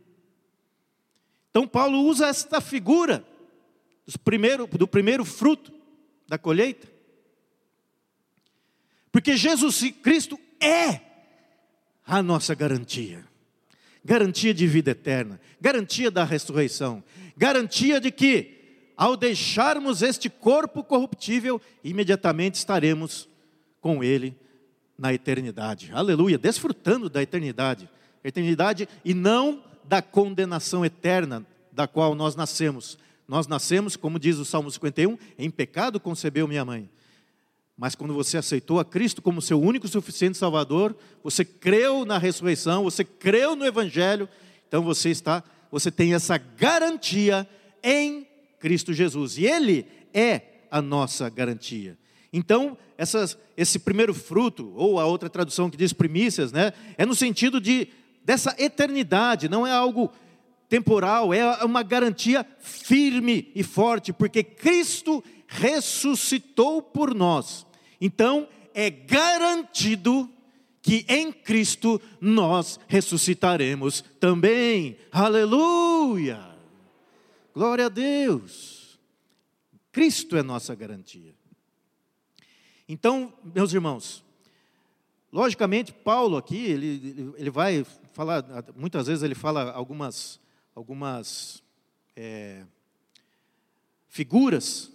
Então 1.49 1.67
Paulo 1.67 2.01
usa 2.03 2.27
esta 2.27 2.61
figura 2.61 3.25
do 4.05 4.19
primeiro, 4.19 4.67
do 4.67 4.87
primeiro 4.87 5.25
fruto 5.25 5.71
da 6.27 6.37
colheita. 6.37 6.87
Porque 9.11 9.35
Jesus 9.35 9.83
Cristo 10.01 10.39
é 10.59 11.01
a 12.05 12.23
nossa 12.23 12.55
garantia. 12.55 13.27
Garantia 14.03 14.53
de 14.53 14.65
vida 14.65 14.91
eterna, 14.91 15.39
garantia 15.59 16.09
da 16.09 16.23
ressurreição, 16.23 17.03
garantia 17.37 18.01
de 18.01 18.09
que, 18.09 18.60
ao 19.01 19.17
deixarmos 19.17 20.03
este 20.03 20.29
corpo 20.29 20.83
corruptível, 20.83 21.59
imediatamente 21.83 22.53
estaremos 22.53 23.27
com 23.81 24.03
Ele 24.03 24.37
na 24.95 25.11
eternidade. 25.11 25.89
Aleluia, 25.91 26.37
desfrutando 26.37 27.09
da 27.09 27.19
eternidade. 27.19 27.89
Eternidade 28.23 28.87
e 29.03 29.15
não 29.15 29.63
da 29.85 30.03
condenação 30.03 30.85
eterna 30.85 31.43
da 31.71 31.87
qual 31.87 32.13
nós 32.13 32.35
nascemos. 32.35 32.95
Nós 33.27 33.47
nascemos, 33.47 33.95
como 33.95 34.19
diz 34.19 34.37
o 34.37 34.45
Salmo 34.45 34.69
51, 34.69 35.17
em 35.35 35.49
pecado 35.49 35.99
concebeu 35.99 36.47
minha 36.47 36.63
mãe. 36.63 36.87
Mas 37.75 37.95
quando 37.95 38.13
você 38.13 38.37
aceitou 38.37 38.79
a 38.79 38.85
Cristo 38.85 39.19
como 39.19 39.41
seu 39.41 39.59
único 39.59 39.87
e 39.87 39.89
suficiente 39.89 40.37
Salvador, 40.37 40.95
você 41.23 41.43
creu 41.43 42.05
na 42.05 42.19
ressurreição, 42.19 42.83
você 42.83 43.03
creu 43.03 43.55
no 43.55 43.65
Evangelho, 43.65 44.29
então 44.67 44.83
você 44.83 45.09
está, 45.09 45.43
você 45.71 45.89
tem 45.89 46.13
essa 46.13 46.37
garantia 46.37 47.49
em 47.83 48.27
Cristo 48.61 48.93
Jesus. 48.93 49.37
E 49.37 49.45
Ele 49.45 49.85
é 50.13 50.41
a 50.69 50.81
nossa 50.81 51.27
garantia. 51.29 51.97
Então, 52.31 52.77
essas, 52.97 53.37
esse 53.57 53.79
primeiro 53.79 54.13
fruto, 54.13 54.71
ou 54.75 54.99
a 54.99 55.05
outra 55.05 55.29
tradução 55.29 55.69
que 55.69 55.75
diz 55.75 55.91
primícias, 55.91 56.51
né, 56.53 56.71
é 56.97 57.05
no 57.05 57.15
sentido 57.15 57.59
de 57.59 57.89
dessa 58.23 58.55
eternidade, 58.59 59.49
não 59.49 59.65
é 59.65 59.71
algo 59.71 60.11
temporal, 60.69 61.33
é 61.33 61.65
uma 61.65 61.81
garantia 61.81 62.45
firme 62.59 63.51
e 63.55 63.63
forte, 63.63 64.13
porque 64.13 64.43
Cristo 64.43 65.23
ressuscitou 65.47 66.81
por 66.81 67.13
nós. 67.15 67.65
Então, 67.99 68.47
é 68.73 68.89
garantido 68.89 70.29
que 70.81 71.03
em 71.09 71.31
Cristo 71.31 71.99
nós 72.21 72.79
ressuscitaremos 72.87 74.03
também. 74.19 74.95
Aleluia! 75.11 76.50
Glória 77.53 77.87
a 77.87 77.89
Deus! 77.89 78.99
Cristo 79.91 80.37
é 80.37 80.43
nossa 80.43 80.73
garantia. 80.73 81.35
Então, 82.87 83.33
meus 83.55 83.73
irmãos, 83.73 84.23
logicamente, 85.31 85.93
Paulo 85.93 86.37
aqui, 86.37 86.65
ele, 86.65 87.33
ele 87.37 87.49
vai 87.49 87.85
falar, 88.13 88.45
muitas 88.75 89.07
vezes 89.07 89.23
ele 89.23 89.35
fala 89.35 89.71
algumas, 89.71 90.39
algumas 90.73 91.61
é, 92.15 92.65
figuras. 94.07 94.91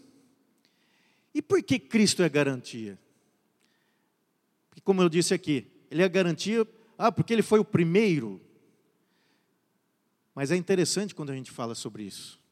E 1.35 1.43
por 1.43 1.63
que 1.63 1.79
Cristo 1.79 2.23
é 2.23 2.29
garantia? 2.29 2.99
Porque, 4.69 4.81
como 4.81 5.03
eu 5.03 5.09
disse 5.09 5.35
aqui, 5.35 5.67
ele 5.91 6.03
é 6.03 6.09
garantia, 6.09 6.67
ah, 6.97 7.13
porque 7.13 7.33
ele 7.33 7.43
foi 7.43 7.59
o 7.59 7.65
primeiro. 7.65 8.41
Mas 10.35 10.51
é 10.51 10.57
interessante 10.57 11.15
quando 11.15 11.31
a 11.31 11.35
gente 11.35 11.51
fala 11.51 11.75
sobre 11.75 12.03
isso. 12.03 12.46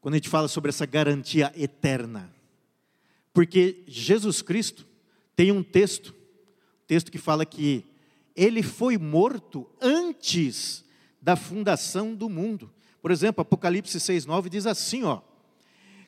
Quando 0.00 0.14
a 0.14 0.16
gente 0.16 0.28
fala 0.28 0.48
sobre 0.48 0.70
essa 0.70 0.86
garantia 0.86 1.52
eterna. 1.56 2.32
Porque 3.32 3.84
Jesus 3.86 4.42
Cristo 4.42 4.86
tem 5.36 5.52
um 5.52 5.62
texto, 5.62 6.14
texto 6.86 7.10
que 7.10 7.18
fala 7.18 7.44
que 7.44 7.84
ele 8.34 8.62
foi 8.62 8.96
morto 8.96 9.68
antes 9.80 10.84
da 11.20 11.36
fundação 11.36 12.14
do 12.14 12.28
mundo. 12.28 12.72
Por 13.02 13.10
exemplo, 13.10 13.42
Apocalipse 13.42 13.98
6,9 13.98 14.48
diz 14.48 14.66
assim: 14.66 15.04
ó, 15.04 15.20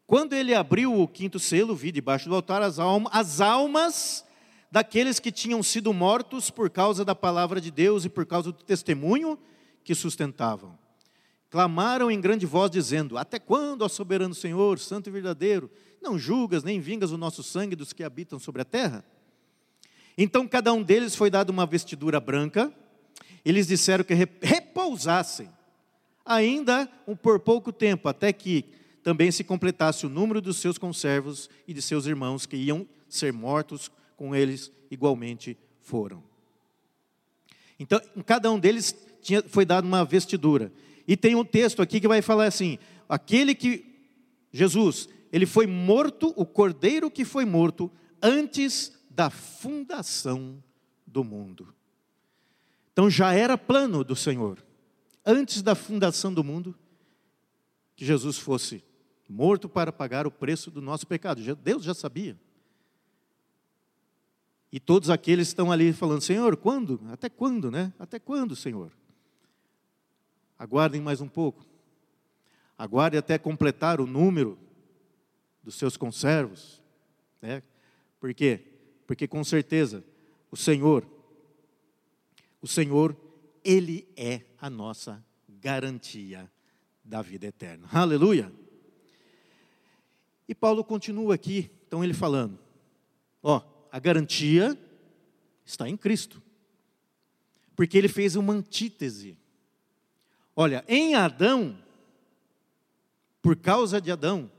quando 0.07 0.33
ele 0.35 0.55
abriu 0.55 1.01
o 1.01 1.09
quinto 1.09 1.39
selo, 1.39 1.75
vi 1.75 1.93
debaixo 1.93 2.29
do 2.29 2.35
altar 2.35 2.63
as, 2.63 2.79
alma, 2.79 3.11
as 3.13 3.41
almas 3.41 4.25
daqueles 4.71 5.19
que 5.19 5.31
tinham 5.31 5.63
sido 5.63 5.93
mortos 5.93 6.51
por 6.51 6.71
causa 6.71 7.05
da 7.05 7.15
palavra 7.15 7.61
de 7.61 7.71
Deus 7.71 8.05
e 8.05 8.09
por 8.09 8.27
causa 8.27 8.53
do 8.53 8.65
testemunho 8.65 9.39
que 9.85 9.95
sustentavam. 9.95 10.79
Clamaram 11.53 12.11
em 12.11 12.19
grande 12.19 12.47
voz, 12.47 12.71
dizendo: 12.71 13.19
Até 13.19 13.39
quando, 13.39 13.83
ó 13.83 13.89
soberano 13.89 14.35
Senhor, 14.35 14.79
santo 14.79 15.11
e 15.11 15.13
verdadeiro, 15.13 15.71
não 16.01 16.19
julgas 16.19 16.65
nem 16.65 16.81
vingas 16.81 17.13
o 17.13 17.19
nosso 17.19 17.43
sangue 17.43 17.77
dos 17.77 17.93
que 17.93 18.03
habitam 18.03 18.39
sobre 18.39 18.63
a 18.63 18.65
terra? 18.65 19.05
Então 20.17 20.49
cada 20.49 20.73
um 20.73 20.83
deles 20.83 21.15
foi 21.15 21.29
dado 21.29 21.51
uma 21.51 21.67
vestidura 21.67 22.19
branca, 22.19 22.73
eles 23.45 23.67
disseram 23.67 24.03
que 24.03 24.15
repousassem, 24.15 25.51
ainda 26.25 26.87
por 27.23 27.39
pouco 27.39 27.71
tempo, 27.71 28.09
até 28.09 28.33
que 28.33 28.65
também 29.03 29.31
se 29.31 29.45
completasse 29.45 30.07
o 30.07 30.09
número 30.09 30.41
dos 30.41 30.57
seus 30.57 30.79
conservos 30.79 31.51
e 31.69 31.75
de 31.75 31.83
seus 31.83 32.07
irmãos 32.07 32.47
que 32.47 32.57
iam 32.57 32.89
ser 33.11 33.31
mortos 33.31 33.91
com 34.17 34.35
eles 34.35 34.73
igualmente 34.91 35.59
foram. 35.83 36.25
Então, 37.79 38.01
cada 38.25 38.51
um 38.51 38.59
deles 38.59 38.97
tinha, 39.21 39.43
foi 39.43 39.67
dado 39.67 39.85
uma 39.85 40.03
vestidura. 40.03 40.73
E 41.07 41.17
tem 41.17 41.35
um 41.35 41.45
texto 41.45 41.83
aqui 41.83 42.01
que 42.01 42.09
vai 42.09 42.23
falar 42.23 42.47
assim: 42.47 42.79
aquele 43.09 43.55
que, 43.55 43.85
Jesus, 44.53 45.09
ele 45.33 45.47
foi 45.47 45.67
morto, 45.67 46.33
o 46.37 46.45
cordeiro 46.45 47.11
que 47.11 47.25
foi 47.25 47.45
morto 47.45 47.91
antes 48.23 48.93
da 49.11 49.31
fundação 49.31 50.63
do 51.07 51.25
mundo. 51.25 51.75
Então 52.93 53.09
já 53.09 53.33
era 53.33 53.57
plano 53.57 54.05
do 54.05 54.15
Senhor, 54.15 54.63
antes 55.25 55.63
da 55.63 55.75
fundação 55.75 56.33
do 56.33 56.45
mundo, 56.45 56.75
que 57.97 58.05
Jesus 58.05 58.39
fosse 58.39 58.85
morto 59.29 59.69
para 59.69 59.93
pagar 59.93 60.27
o 60.27 60.31
preço 60.31 60.71
do 60.71 60.83
nosso 60.83 61.07
pecado. 61.07 61.43
Deus 61.57 61.83
já 61.83 61.95
sabia. 61.95 62.39
E 64.71 64.81
todos 64.81 65.11
aqueles 65.11 65.49
estão 65.49 65.71
ali 65.71 65.93
falando: 65.93 66.23
Senhor, 66.23 66.57
quando? 66.57 67.01
Até 67.11 67.29
quando, 67.29 67.71
né? 67.71 67.93
Até 67.99 68.19
quando, 68.19 68.57
Senhor? 68.57 68.93
Aguardem 70.63 71.01
mais 71.01 71.21
um 71.21 71.27
pouco. 71.27 71.67
Aguardem 72.79 73.19
até 73.19 73.37
completar 73.37 74.01
o 74.01 74.07
número 74.07 74.57
dos 75.61 75.75
seus 75.75 75.97
conservos. 75.97 76.81
Né? 77.41 77.65
Por 78.21 78.33
quê? 78.33 78.61
Porque 79.05 79.27
com 79.27 79.43
certeza 79.43 80.05
o 80.53 80.57
Senhor, 80.57 81.05
o 82.61 82.69
Senhor, 82.69 83.17
Ele 83.65 84.07
é 84.17 84.43
a 84.57 84.71
nossa 84.71 85.27
garantia 85.49 86.49
da 87.03 87.21
vida 87.23 87.49
eterna. 87.49 87.89
Aleluia! 87.91 88.53
E 90.47 90.55
Paulo 90.55 90.85
continua 90.85 91.35
aqui, 91.35 91.73
então 91.89 92.05
ele 92.05 92.15
falando, 92.15 92.57
ó, 93.43 93.61
a 93.91 93.99
garantia 93.99 94.79
está 95.65 95.89
em 95.89 95.97
Cristo. 95.97 96.41
Porque 97.75 97.99
ele 97.99 98.07
fez 98.07 98.37
uma 98.37 98.53
antítese. 98.53 99.42
Olha, 100.55 100.85
em 100.87 101.15
Adão, 101.15 101.79
por 103.41 103.57
causa 103.57 104.01
de 104.01 104.13
Adão, 104.13 104.51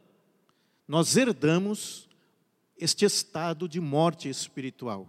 nós 0.88 1.16
herdamos 1.16 2.10
este 2.78 3.06
estado 3.06 3.70
de 3.70 3.80
morte 3.80 4.28
espiritual. 4.28 5.08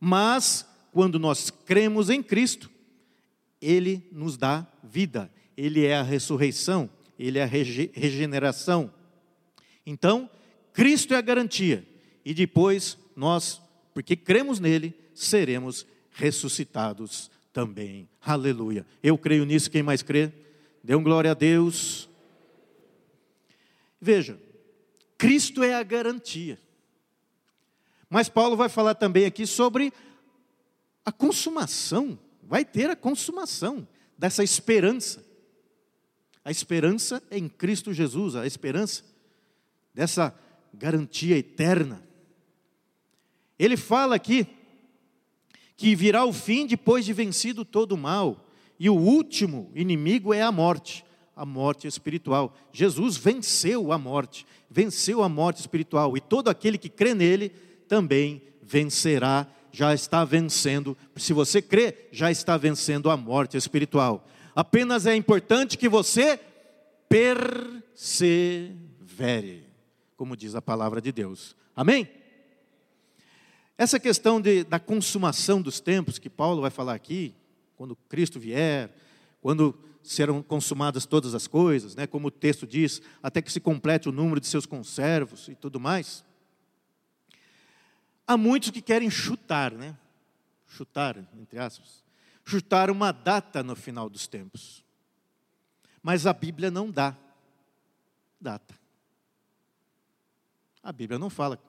Mas, 0.00 0.66
quando 0.92 1.18
nós 1.18 1.50
cremos 1.50 2.08
em 2.08 2.22
Cristo, 2.22 2.70
Ele 3.60 4.08
nos 4.12 4.36
dá 4.36 4.66
vida, 4.82 5.30
Ele 5.56 5.84
é 5.84 5.96
a 5.96 6.02
ressurreição, 6.02 6.88
Ele 7.18 7.38
é 7.38 7.42
a 7.42 7.46
regeneração. 7.46 8.92
Então, 9.84 10.30
Cristo 10.72 11.14
é 11.14 11.16
a 11.16 11.22
garantia, 11.22 11.86
e 12.24 12.32
depois 12.32 12.96
nós, 13.16 13.60
porque 13.92 14.14
cremos 14.14 14.60
nele, 14.60 14.94
seremos 15.12 15.84
ressuscitados 16.12 17.30
também. 17.58 18.08
Aleluia. 18.24 18.86
Eu 19.02 19.18
creio 19.18 19.44
nisso, 19.44 19.68
quem 19.68 19.82
mais 19.82 20.00
crê? 20.00 20.32
Dê 20.80 20.94
um 20.94 21.02
glória 21.02 21.32
a 21.32 21.34
Deus. 21.34 22.08
Veja, 24.00 24.40
Cristo 25.16 25.64
é 25.64 25.74
a 25.74 25.82
garantia. 25.82 26.56
Mas 28.08 28.28
Paulo 28.28 28.56
vai 28.56 28.68
falar 28.68 28.94
também 28.94 29.26
aqui 29.26 29.44
sobre 29.44 29.92
a 31.04 31.10
consumação, 31.10 32.16
vai 32.44 32.64
ter 32.64 32.90
a 32.90 32.94
consumação 32.94 33.88
dessa 34.16 34.44
esperança. 34.44 35.26
A 36.44 36.52
esperança 36.52 37.20
em 37.28 37.48
Cristo 37.48 37.92
Jesus, 37.92 38.36
a 38.36 38.46
esperança 38.46 39.02
dessa 39.92 40.32
garantia 40.72 41.36
eterna. 41.36 42.06
Ele 43.58 43.76
fala 43.76 44.14
aqui 44.14 44.46
que 45.78 45.96
virá 45.96 46.26
o 46.26 46.32
fim 46.34 46.66
depois 46.66 47.06
de 47.06 47.14
vencido 47.14 47.64
todo 47.64 47.92
o 47.92 47.98
mal, 47.98 48.46
e 48.78 48.90
o 48.90 48.94
último 48.94 49.72
inimigo 49.74 50.34
é 50.34 50.42
a 50.42 50.52
morte 50.52 51.02
a 51.38 51.46
morte 51.46 51.86
espiritual. 51.86 52.52
Jesus 52.72 53.16
venceu 53.16 53.92
a 53.92 53.98
morte, 53.98 54.44
venceu 54.68 55.22
a 55.22 55.28
morte 55.28 55.60
espiritual, 55.60 56.16
e 56.16 56.20
todo 56.20 56.48
aquele 56.48 56.76
que 56.76 56.88
crê 56.88 57.14
nele 57.14 57.50
também 57.86 58.42
vencerá, 58.60 59.46
já 59.70 59.94
está 59.94 60.24
vencendo. 60.24 60.98
Se 61.14 61.32
você 61.32 61.62
crê, 61.62 62.08
já 62.10 62.28
está 62.28 62.56
vencendo 62.56 63.08
a 63.08 63.16
morte 63.16 63.56
espiritual. 63.56 64.26
Apenas 64.52 65.06
é 65.06 65.14
importante 65.14 65.78
que 65.78 65.88
você 65.88 66.40
persevere, 67.08 68.74
como 70.16 70.36
diz 70.36 70.56
a 70.56 70.62
palavra 70.62 71.00
de 71.00 71.12
Deus. 71.12 71.54
Amém? 71.76 72.08
Essa 73.78 74.00
questão 74.00 74.40
de, 74.40 74.64
da 74.64 74.80
consumação 74.80 75.62
dos 75.62 75.78
tempos, 75.78 76.18
que 76.18 76.28
Paulo 76.28 76.60
vai 76.60 76.70
falar 76.70 76.94
aqui, 76.94 77.32
quando 77.76 77.94
Cristo 78.08 78.40
vier, 78.40 78.92
quando 79.40 79.72
serão 80.02 80.42
consumadas 80.42 81.06
todas 81.06 81.32
as 81.32 81.46
coisas, 81.46 81.94
né, 81.94 82.04
como 82.04 82.26
o 82.26 82.30
texto 82.30 82.66
diz, 82.66 83.00
até 83.22 83.40
que 83.40 83.52
se 83.52 83.60
complete 83.60 84.08
o 84.08 84.12
número 84.12 84.40
de 84.40 84.48
seus 84.48 84.66
conservos 84.66 85.46
e 85.46 85.54
tudo 85.54 85.78
mais. 85.78 86.24
Há 88.26 88.36
muitos 88.36 88.70
que 88.70 88.82
querem 88.82 89.08
chutar, 89.08 89.72
né? 89.72 89.96
Chutar, 90.66 91.16
entre 91.40 91.58
aspas, 91.58 92.02
chutar 92.44 92.90
uma 92.90 93.12
data 93.12 93.62
no 93.62 93.76
final 93.76 94.10
dos 94.10 94.26
tempos. 94.26 94.84
Mas 96.02 96.26
a 96.26 96.32
Bíblia 96.32 96.70
não 96.70 96.90
dá 96.90 97.16
data. 98.40 98.74
A 100.82 100.92
Bíblia 100.92 101.18
não 101.18 101.30
fala. 101.30 101.60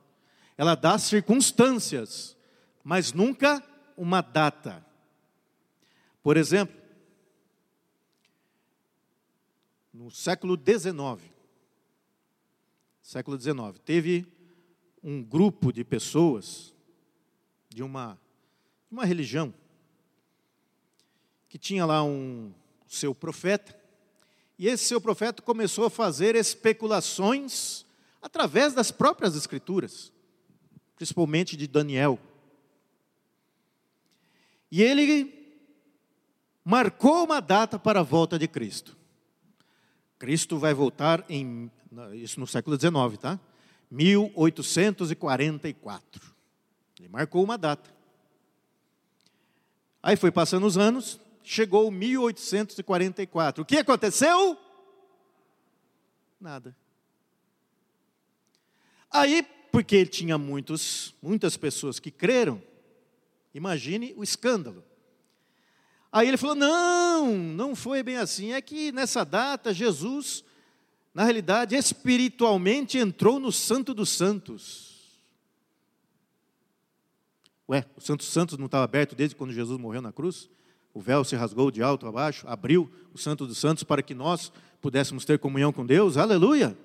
Ela 0.60 0.76
dá 0.76 0.98
circunstâncias, 0.98 2.36
mas 2.84 3.14
nunca 3.14 3.64
uma 3.96 4.20
data. 4.20 4.86
Por 6.22 6.36
exemplo, 6.36 6.76
no 9.94 10.12
século 10.12 10.58
XIX, 10.58 11.32
século 13.02 13.40
XIX, 13.40 13.80
teve 13.86 14.28
um 15.02 15.24
grupo 15.24 15.72
de 15.72 15.86
pessoas 15.86 16.76
de 17.70 17.82
uma, 17.82 18.20
uma 18.92 19.06
religião 19.06 19.54
que 21.48 21.58
tinha 21.58 21.86
lá 21.86 22.04
um 22.04 22.54
seu 22.86 23.16
profeta, 23.16 23.74
e 24.58 24.68
esse 24.68 24.84
seu 24.84 25.00
profeta 25.00 25.42
começou 25.42 25.86
a 25.86 25.90
fazer 25.90 26.36
especulações 26.36 27.86
através 28.22 28.74
das 28.74 28.92
próprias 28.92 29.38
escrituras, 29.38 30.12
principalmente 31.00 31.56
de 31.56 31.66
Daniel. 31.66 32.20
E 34.70 34.84
ele 34.84 35.34
marcou 36.62 37.24
uma 37.24 37.40
data 37.40 37.80
para 37.80 38.02
a 38.02 38.04
volta 38.04 38.38
de 38.38 38.50
Cristo. 38.50 38.98
Cristo 40.20 40.60
vai 40.60 40.74
voltar 40.74 41.24
em, 41.30 41.72
isso 42.16 42.38
no 42.38 42.46
século 42.46 42.78
XIX, 42.78 43.18
tá? 43.18 43.40
1844. 43.90 46.36
Ele 47.00 47.08
marcou 47.08 47.46
uma 47.46 47.58
data. 47.58 47.90
Aí 50.04 50.18
foi 50.18 50.32
passando 50.32 50.68
os 50.68 50.78
anos, 50.78 51.18
chegou 51.46 51.90
1844. 51.90 53.64
O 53.64 53.66
que 53.66 53.78
aconteceu? 53.78 54.58
Nada. 56.42 56.76
Aí, 59.10 59.48
porque 59.72 59.96
ele 59.96 60.10
tinha 60.10 60.38
muitos, 60.38 61.14
muitas 61.22 61.56
pessoas 61.58 62.00
que 62.00 62.12
creram, 62.12 62.62
imagine 63.54 64.14
o 64.16 64.24
escândalo. 64.24 64.84
Aí 66.12 66.28
ele 66.28 66.38
falou: 66.38 66.56
não, 66.56 67.36
não 67.36 67.76
foi 67.76 68.02
bem 68.02 68.18
assim. 68.18 68.54
É 68.54 68.62
que 68.62 68.92
nessa 68.92 69.24
data 69.24 69.74
Jesus, 69.74 70.44
na 71.14 71.24
realidade, 71.24 71.76
espiritualmente 71.76 72.98
entrou 72.98 73.40
no 73.40 73.52
Santo 73.52 73.94
dos 73.94 74.10
Santos. 74.10 74.90
Ué, 77.68 77.86
o 77.96 78.02
Santo 78.02 78.22
dos 78.22 78.30
Santos 78.30 78.58
não 78.58 78.66
estava 78.66 78.84
aberto 78.84 79.16
desde 79.16 79.36
quando 79.36 79.54
Jesus 79.54 79.80
morreu 79.80 80.02
na 80.02 80.12
cruz? 80.12 80.50
O 80.92 81.00
véu 81.00 81.24
se 81.24 81.36
rasgou 81.36 81.70
de 81.70 81.84
alto 81.84 82.08
a 82.08 82.12
baixo, 82.12 82.48
abriu 82.48 82.92
o 83.14 83.18
Santo 83.18 83.46
dos 83.46 83.60
Santos 83.60 83.84
para 83.84 84.02
que 84.02 84.16
nós 84.16 84.52
pudéssemos 84.82 85.24
ter 85.24 85.38
comunhão 85.38 85.72
com 85.72 85.86
Deus. 85.86 86.18
Aleluia! 86.18 86.76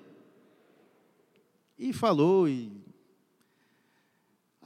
E 1.77 1.93
falou 1.93 2.47
e 2.47 2.85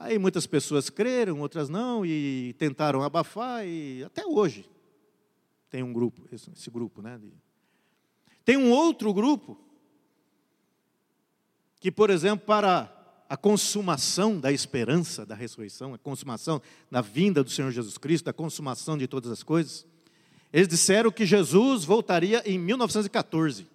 Aí 0.00 0.18
muitas 0.18 0.46
pessoas 0.46 0.88
creram, 0.88 1.40
outras 1.40 1.68
não, 1.68 2.06
e 2.06 2.54
tentaram 2.56 3.02
abafar, 3.02 3.66
e 3.66 4.02
até 4.02 4.24
hoje 4.24 4.66
tem 5.68 5.82
um 5.82 5.92
grupo, 5.92 6.26
esse, 6.32 6.50
esse 6.50 6.70
grupo, 6.70 7.02
né? 7.02 7.20
Tem 8.42 8.56
um 8.56 8.70
outro 8.70 9.12
grupo, 9.12 9.60
que, 11.78 11.92
por 11.92 12.08
exemplo, 12.08 12.46
para 12.46 12.90
a 13.28 13.36
consumação 13.36 14.40
da 14.40 14.50
esperança 14.50 15.26
da 15.26 15.34
ressurreição, 15.34 15.92
a 15.92 15.98
consumação 15.98 16.62
da 16.90 17.02
vinda 17.02 17.44
do 17.44 17.50
Senhor 17.50 17.70
Jesus 17.70 17.98
Cristo, 17.98 18.30
a 18.30 18.32
consumação 18.32 18.96
de 18.96 19.06
todas 19.06 19.30
as 19.30 19.42
coisas, 19.42 19.86
eles 20.50 20.66
disseram 20.66 21.12
que 21.12 21.26
Jesus 21.26 21.84
voltaria 21.84 22.42
em 22.50 22.58
1914. 22.58 23.68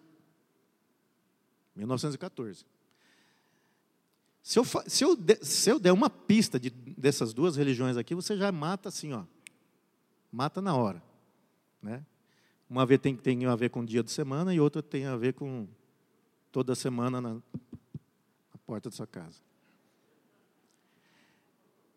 1914. 1.75 2.65
Se 4.45 4.59
eu, 4.59 4.63
se 4.63 5.03
eu, 5.03 5.17
se 5.41 5.71
eu 5.71 5.79
der 5.79 5.91
uma 5.91 6.07
pista 6.07 6.59
de, 6.59 6.69
dessas 6.69 7.33
duas 7.33 7.55
religiões 7.55 7.97
aqui, 7.97 8.13
você 8.13 8.37
já 8.37 8.51
mata 8.51 8.89
assim, 8.89 9.11
ó. 9.11 9.23
Mata 10.31 10.61
na 10.61 10.75
hora. 10.75 11.01
Né? 11.81 12.05
Uma 12.69 12.85
vez 12.85 13.01
tem, 13.01 13.15
tem 13.15 13.43
a 13.47 13.55
ver 13.55 13.71
com 13.71 13.83
dia 13.83 14.03
de 14.03 14.11
semana 14.11 14.53
e 14.53 14.59
outra 14.59 14.83
tem 14.83 15.07
a 15.07 15.17
ver 15.17 15.33
com 15.33 15.67
toda 16.51 16.75
semana 16.75 17.19
na, 17.19 17.33
na 17.33 17.41
porta 18.67 18.87
da 18.87 18.95
sua 18.95 19.07
casa. 19.07 19.39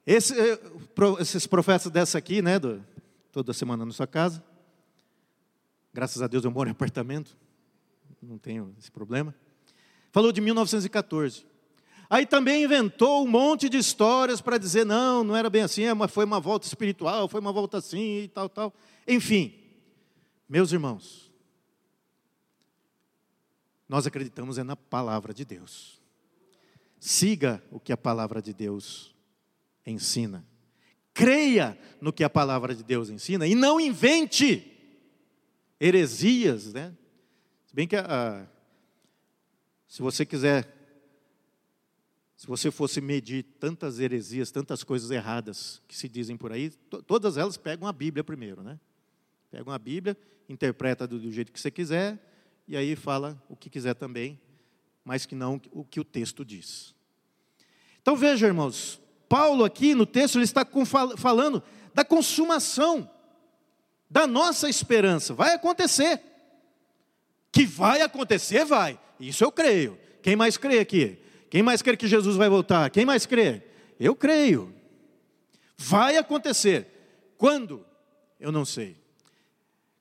Esse, 0.06 0.32
eh, 0.32 0.58
esses 1.20 1.46
profetas 1.46 1.92
dessa 1.92 2.16
aqui, 2.16 2.40
né, 2.40 2.58
do, 2.58 2.82
toda 3.30 3.52
semana 3.52 3.84
na 3.84 3.92
sua 3.92 4.06
casa, 4.06 4.42
graças 5.92 6.22
a 6.22 6.26
Deus 6.26 6.46
eu 6.46 6.50
moro 6.50 6.70
em 6.70 6.72
apartamento, 6.72 7.36
não 8.22 8.38
tenho 8.38 8.74
esse 8.78 8.90
problema. 8.90 9.34
Falou 10.10 10.32
de 10.32 10.40
1914. 10.40 11.57
Aí 12.10 12.24
também 12.24 12.64
inventou 12.64 13.24
um 13.24 13.28
monte 13.28 13.68
de 13.68 13.76
histórias 13.76 14.40
para 14.40 14.56
dizer, 14.56 14.86
não, 14.86 15.22
não 15.22 15.36
era 15.36 15.50
bem 15.50 15.62
assim, 15.62 15.84
é 15.84 16.08
foi 16.08 16.24
uma 16.24 16.40
volta 16.40 16.66
espiritual, 16.66 17.28
foi 17.28 17.40
uma 17.40 17.52
volta 17.52 17.78
assim 17.78 18.22
e 18.22 18.28
tal, 18.28 18.48
tal. 18.48 18.74
Enfim, 19.06 19.54
meus 20.48 20.72
irmãos, 20.72 21.30
nós 23.86 24.06
acreditamos 24.06 24.56
é 24.56 24.62
na 24.62 24.76
palavra 24.76 25.34
de 25.34 25.44
Deus. 25.44 26.00
Siga 26.98 27.62
o 27.70 27.78
que 27.78 27.92
a 27.92 27.96
palavra 27.96 28.40
de 28.40 28.54
Deus 28.54 29.14
ensina. 29.86 30.46
Creia 31.12 31.78
no 32.00 32.12
que 32.12 32.24
a 32.24 32.30
palavra 32.30 32.74
de 32.74 32.82
Deus 32.82 33.10
ensina 33.10 33.46
e 33.46 33.54
não 33.54 33.78
invente 33.78 34.74
heresias, 35.78 36.72
né? 36.72 36.94
Se 37.66 37.74
bem 37.74 37.86
que 37.86 37.96
se 39.86 40.02
você 40.02 40.24
quiser, 40.24 40.77
se 42.38 42.46
você 42.46 42.70
fosse 42.70 43.00
medir 43.00 43.42
tantas 43.58 43.98
heresias, 43.98 44.52
tantas 44.52 44.84
coisas 44.84 45.10
erradas 45.10 45.82
que 45.88 45.96
se 45.96 46.08
dizem 46.08 46.36
por 46.36 46.52
aí, 46.52 46.70
to, 46.70 47.02
todas 47.02 47.36
elas 47.36 47.56
pegam 47.56 47.88
a 47.88 47.92
Bíblia 47.92 48.22
primeiro, 48.22 48.62
né? 48.62 48.78
Pegam 49.50 49.72
a 49.72 49.78
Bíblia, 49.78 50.16
interpreta 50.48 51.04
do, 51.04 51.18
do 51.18 51.32
jeito 51.32 51.50
que 51.50 51.58
você 51.58 51.68
quiser 51.68 52.16
e 52.68 52.76
aí 52.76 52.94
fala 52.94 53.42
o 53.48 53.56
que 53.56 53.68
quiser 53.68 53.94
também, 53.94 54.40
mas 55.04 55.26
que 55.26 55.34
não 55.34 55.60
o 55.72 55.84
que 55.84 55.98
o 55.98 56.04
texto 56.04 56.44
diz. 56.44 56.94
Então 58.00 58.16
veja, 58.16 58.46
irmãos, 58.46 59.00
Paulo 59.28 59.64
aqui 59.64 59.92
no 59.92 60.06
texto 60.06 60.36
ele 60.36 60.44
está 60.44 60.64
falando 61.16 61.60
da 61.92 62.04
consumação 62.04 63.10
da 64.08 64.28
nossa 64.28 64.68
esperança. 64.68 65.34
Vai 65.34 65.54
acontecer. 65.54 66.22
Que 67.50 67.66
vai 67.66 68.00
acontecer, 68.00 68.64
vai. 68.64 68.96
Isso 69.18 69.42
eu 69.42 69.50
creio. 69.50 69.98
Quem 70.22 70.36
mais 70.36 70.56
crê 70.56 70.78
aqui? 70.78 71.18
Quem 71.50 71.62
mais 71.62 71.82
crê 71.82 71.96
que 71.96 72.06
Jesus 72.06 72.36
vai 72.36 72.48
voltar? 72.48 72.90
Quem 72.90 73.04
mais 73.04 73.26
crê? 73.26 73.62
Eu 73.98 74.14
creio. 74.14 74.74
Vai 75.76 76.16
acontecer. 76.16 77.32
Quando? 77.36 77.84
Eu 78.38 78.52
não 78.52 78.64
sei. 78.64 78.96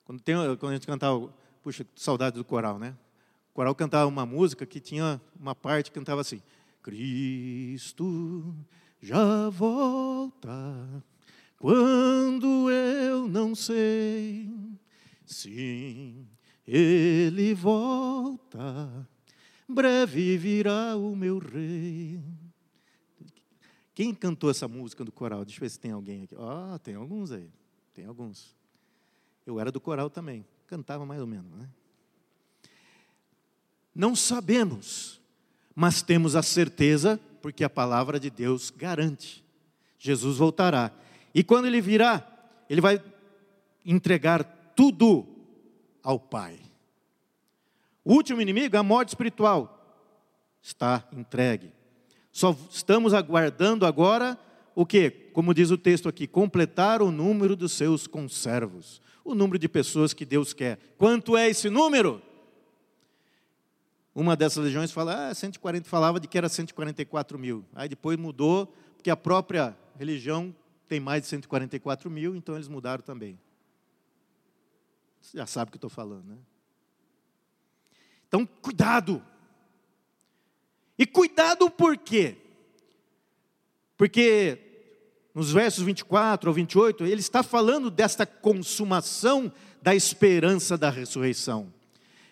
Quando, 0.03 0.21
tem, 0.21 0.35
quando 0.57 0.71
a 0.71 0.73
gente 0.73 0.87
cantava, 0.87 1.33
puxa, 1.61 1.85
saudade 1.95 2.35
do 2.35 2.45
coral, 2.45 2.79
né? 2.79 2.95
O 3.51 3.53
coral 3.53 3.75
cantava 3.75 4.07
uma 4.07 4.25
música 4.25 4.65
que 4.65 4.79
tinha 4.79 5.21
uma 5.39 5.53
parte 5.55 5.91
que 5.91 5.99
cantava 5.99 6.21
assim: 6.21 6.41
Cristo 6.81 8.55
já 9.01 9.49
volta 9.49 11.03
quando 11.57 12.69
eu 12.71 13.27
não 13.27 13.53
sei. 13.55 14.49
Sim, 15.25 16.27
ele 16.65 17.53
volta, 17.53 19.07
breve 19.67 20.37
virá 20.37 20.95
o 20.95 21.15
meu 21.15 21.39
rei. 21.39 22.21
Quem 23.93 24.13
cantou 24.13 24.49
essa 24.49 24.67
música 24.67 25.03
do 25.03 25.11
coral? 25.11 25.43
Deixa 25.43 25.57
eu 25.57 25.61
ver 25.61 25.69
se 25.69 25.79
tem 25.79 25.91
alguém 25.91 26.23
aqui. 26.23 26.35
Ah, 26.37 26.73
oh, 26.75 26.79
tem 26.79 26.95
alguns 26.95 27.31
aí. 27.31 27.49
Tem 27.93 28.05
alguns. 28.05 28.55
Eu 29.45 29.59
era 29.59 29.71
do 29.71 29.81
coral 29.81 30.09
também. 30.09 30.45
Cantava 30.67 31.05
mais 31.05 31.19
ou 31.19 31.25
menos, 31.25 31.51
né? 31.53 31.67
Não 33.95 34.15
sabemos, 34.15 35.19
mas 35.73 36.03
temos 36.03 36.35
a 36.35 36.43
certeza, 36.43 37.19
porque 37.41 37.63
a 37.63 37.69
palavra 37.69 38.19
de 38.19 38.29
Deus 38.29 38.69
garante. 38.69 39.43
Jesus 39.97 40.37
voltará. 40.37 40.91
E 41.33 41.43
quando 41.43 41.65
ele 41.65 41.81
virá, 41.81 42.23
ele 42.69 42.81
vai 42.81 43.03
entregar 43.83 44.43
tudo 44.75 45.25
ao 46.03 46.19
Pai. 46.19 46.59
O 48.07 48.13
último 48.13 48.41
inimigo, 48.41 48.77
a 48.77 48.83
morte 48.83 49.09
espiritual, 49.09 50.01
está 50.61 51.05
entregue. 51.11 51.73
Só 52.31 52.55
estamos 52.69 53.13
aguardando 53.13 53.85
agora 53.85 54.39
o 54.73 54.85
que? 54.85 55.09
Como 55.33 55.53
diz 55.53 55.71
o 55.71 55.77
texto 55.77 56.07
aqui, 56.07 56.25
completar 56.25 57.01
o 57.01 57.11
número 57.11 57.53
dos 57.53 57.73
seus 57.73 58.07
conservos. 58.07 59.01
O 59.25 59.35
número 59.35 59.59
de 59.59 59.67
pessoas 59.67 60.13
que 60.13 60.23
Deus 60.23 60.53
quer. 60.53 60.79
Quanto 60.97 61.35
é 61.35 61.49
esse 61.49 61.69
número? 61.69 62.21
Uma 64.15 64.37
dessas 64.37 64.63
legiões 64.63 64.89
fala, 64.89 65.27
ah, 65.27 65.35
140, 65.35 65.89
falava 65.89 66.17
de 66.17 66.29
que 66.29 66.37
era 66.37 66.47
144 66.47 67.37
mil. 67.37 67.65
Aí 67.75 67.89
depois 67.89 68.17
mudou, 68.17 68.73
porque 68.95 69.09
a 69.09 69.17
própria 69.17 69.77
religião 69.99 70.55
tem 70.87 71.01
mais 71.01 71.23
de 71.23 71.27
144 71.27 72.09
mil, 72.09 72.37
então 72.37 72.55
eles 72.55 72.69
mudaram 72.69 73.03
também. 73.03 73.37
Você 75.19 75.37
já 75.37 75.45
sabe 75.45 75.67
o 75.67 75.71
que 75.73 75.77
estou 75.77 75.89
falando, 75.89 76.23
né? 76.23 76.37
Então, 78.27 78.45
cuidado. 78.45 79.23
E 80.97 81.05
cuidado 81.05 81.69
por 81.69 81.97
quê? 81.97 82.37
Porque 83.95 84.59
nos 85.33 85.51
versos 85.51 85.83
24 85.83 86.49
ao 86.49 86.53
28, 86.53 87.05
ele 87.05 87.21
está 87.21 87.43
falando 87.43 87.91
desta 87.91 88.25
consumação 88.25 89.51
da 89.81 89.93
esperança 89.95 90.77
da 90.77 90.89
ressurreição. 90.89 91.71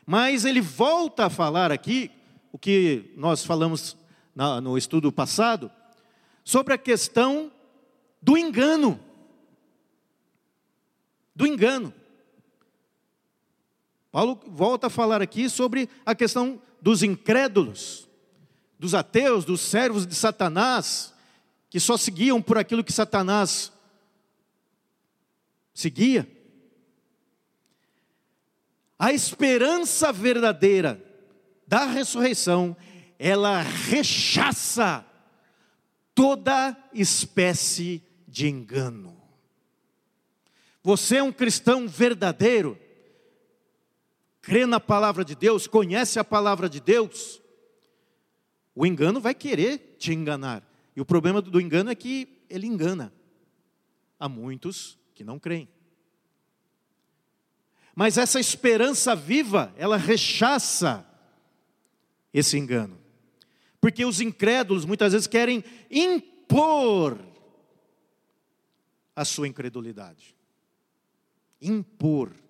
Mas 0.06 0.44
ele 0.44 0.62
volta 0.62 1.26
a 1.26 1.30
falar 1.30 1.72
aqui, 1.72 2.12
o 2.52 2.58
que 2.58 3.12
nós 3.16 3.46
falamos 3.46 3.96
no 4.62 4.78
estudo 4.78 5.12
passado, 5.12 5.72
sobre 6.44 6.74
a 6.74 6.78
questão 6.78 7.52
do 8.22 8.38
engano. 8.38 9.00
Do 11.36 11.46
engano. 11.46 11.94
Paulo 14.16 14.40
volta 14.48 14.88
a 14.88 14.90
falar 14.90 15.22
aqui 15.22 15.50
sobre 15.50 15.90
a 16.06 16.16
questão 16.16 16.62
dos 16.82 17.04
incrédulos, 17.04 18.08
dos 18.80 18.94
ateus, 18.94 19.44
dos 19.44 19.60
servos 19.60 20.08
de 20.08 20.16
Satanás, 20.16 21.14
que 21.70 21.82
só 21.82 21.98
seguiam 21.98 22.42
por 22.42 22.58
aquilo 22.58 22.82
que 22.82 22.94
Satanás 22.94 23.74
seguia. 25.74 26.26
A 28.98 29.12
esperança 29.12 30.14
verdadeira 30.14 31.04
da 31.68 31.84
ressurreição, 31.84 32.74
ela 33.20 33.64
rechaça 33.64 35.06
toda 36.14 36.74
espécie 36.94 38.02
de 38.26 38.48
engano. 38.48 39.22
Você 40.82 41.18
é 41.18 41.24
um 41.24 41.34
cristão 41.34 41.86
verdadeiro, 41.86 42.80
crê 44.46 44.68
na 44.68 44.80
palavra 44.80 45.26
de 45.26 45.34
Deus, 45.34 45.66
conhece 45.66 46.20
a 46.20 46.24
palavra 46.24 46.70
de 46.70 46.80
Deus, 46.80 47.42
o 48.76 48.86
engano 48.86 49.20
vai 49.20 49.34
querer 49.34 49.98
te 49.98 50.14
enganar. 50.14 50.64
E 50.96 51.02
o 51.02 51.06
problema 51.06 51.42
do 51.42 51.60
engano 51.60 51.90
é 51.90 51.96
que 51.96 52.46
ele 52.48 52.68
engana 52.68 53.12
a 54.20 54.30
muitos 54.30 55.00
que 55.16 55.24
não 55.24 55.40
creem. 55.40 55.68
Mas 57.96 58.20
essa 58.20 58.40
esperança 58.40 59.16
viva, 59.16 59.74
ela 59.78 59.98
rechaça 59.98 61.04
esse 62.32 62.56
engano. 62.56 63.00
Porque 63.82 64.06
os 64.06 64.22
incrédulos 64.22 64.86
muitas 64.86 65.14
vezes 65.14 65.28
querem 65.28 65.64
impor 65.90 67.18
a 69.16 69.26
sua 69.26 69.48
incredulidade. 69.48 70.36
Impor. 71.60 72.45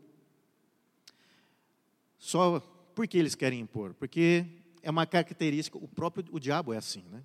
Só 2.25 2.59
por 2.95 3.07
que 3.07 3.19
eles 3.19 3.35
querem 3.35 3.59
impor? 3.59 3.93
Porque 3.93 4.47
é 4.81 4.89
uma 4.89 5.05
característica, 5.05 5.77
o 5.77 5.87
próprio 5.87 6.25
o 6.31 6.39
diabo 6.39 6.73
é 6.73 6.77
assim, 6.77 7.03
né? 7.11 7.21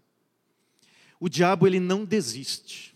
O 1.18 1.26
diabo 1.26 1.66
ele 1.66 1.80
não 1.80 2.04
desiste. 2.04 2.94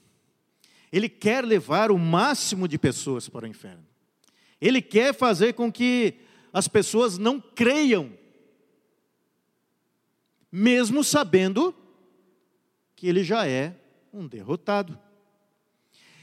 Ele 0.93 1.09
quer 1.09 1.43
levar 1.43 1.91
o 1.91 1.99
máximo 1.99 2.69
de 2.69 2.77
pessoas 2.77 3.27
para 3.27 3.47
o 3.47 3.49
inferno. 3.49 3.87
Ele 4.61 4.83
quer 4.83 5.15
fazer 5.15 5.55
com 5.55 5.73
que 5.73 6.21
as 6.53 6.69
pessoas 6.69 7.17
não 7.17 7.41
creiam, 7.41 8.13
mesmo 10.53 11.03
sabendo 11.03 11.75
que 12.95 13.07
ele 13.07 13.25
já 13.25 13.49
é 13.49 13.75
um 14.13 14.27
derrotado. 14.27 15.01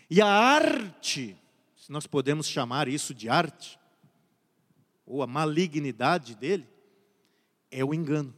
E 0.07 0.21
a 0.21 0.27
arte, 0.27 1.35
se 1.75 1.91
nós 1.91 2.05
podemos 2.05 2.47
chamar 2.47 2.87
isso 2.87 3.15
de 3.15 3.27
arte, 3.27 3.80
ou 5.11 5.21
a 5.21 5.27
malignidade 5.27 6.35
dele, 6.35 6.65
é 7.69 7.83
o 7.83 7.93
engano. 7.93 8.33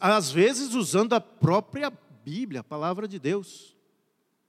às 0.00 0.32
vezes 0.32 0.74
usando 0.74 1.12
a 1.12 1.20
própria 1.20 1.92
Bíblia, 2.24 2.60
a 2.60 2.64
palavra 2.64 3.06
de 3.06 3.20
Deus. 3.20 3.76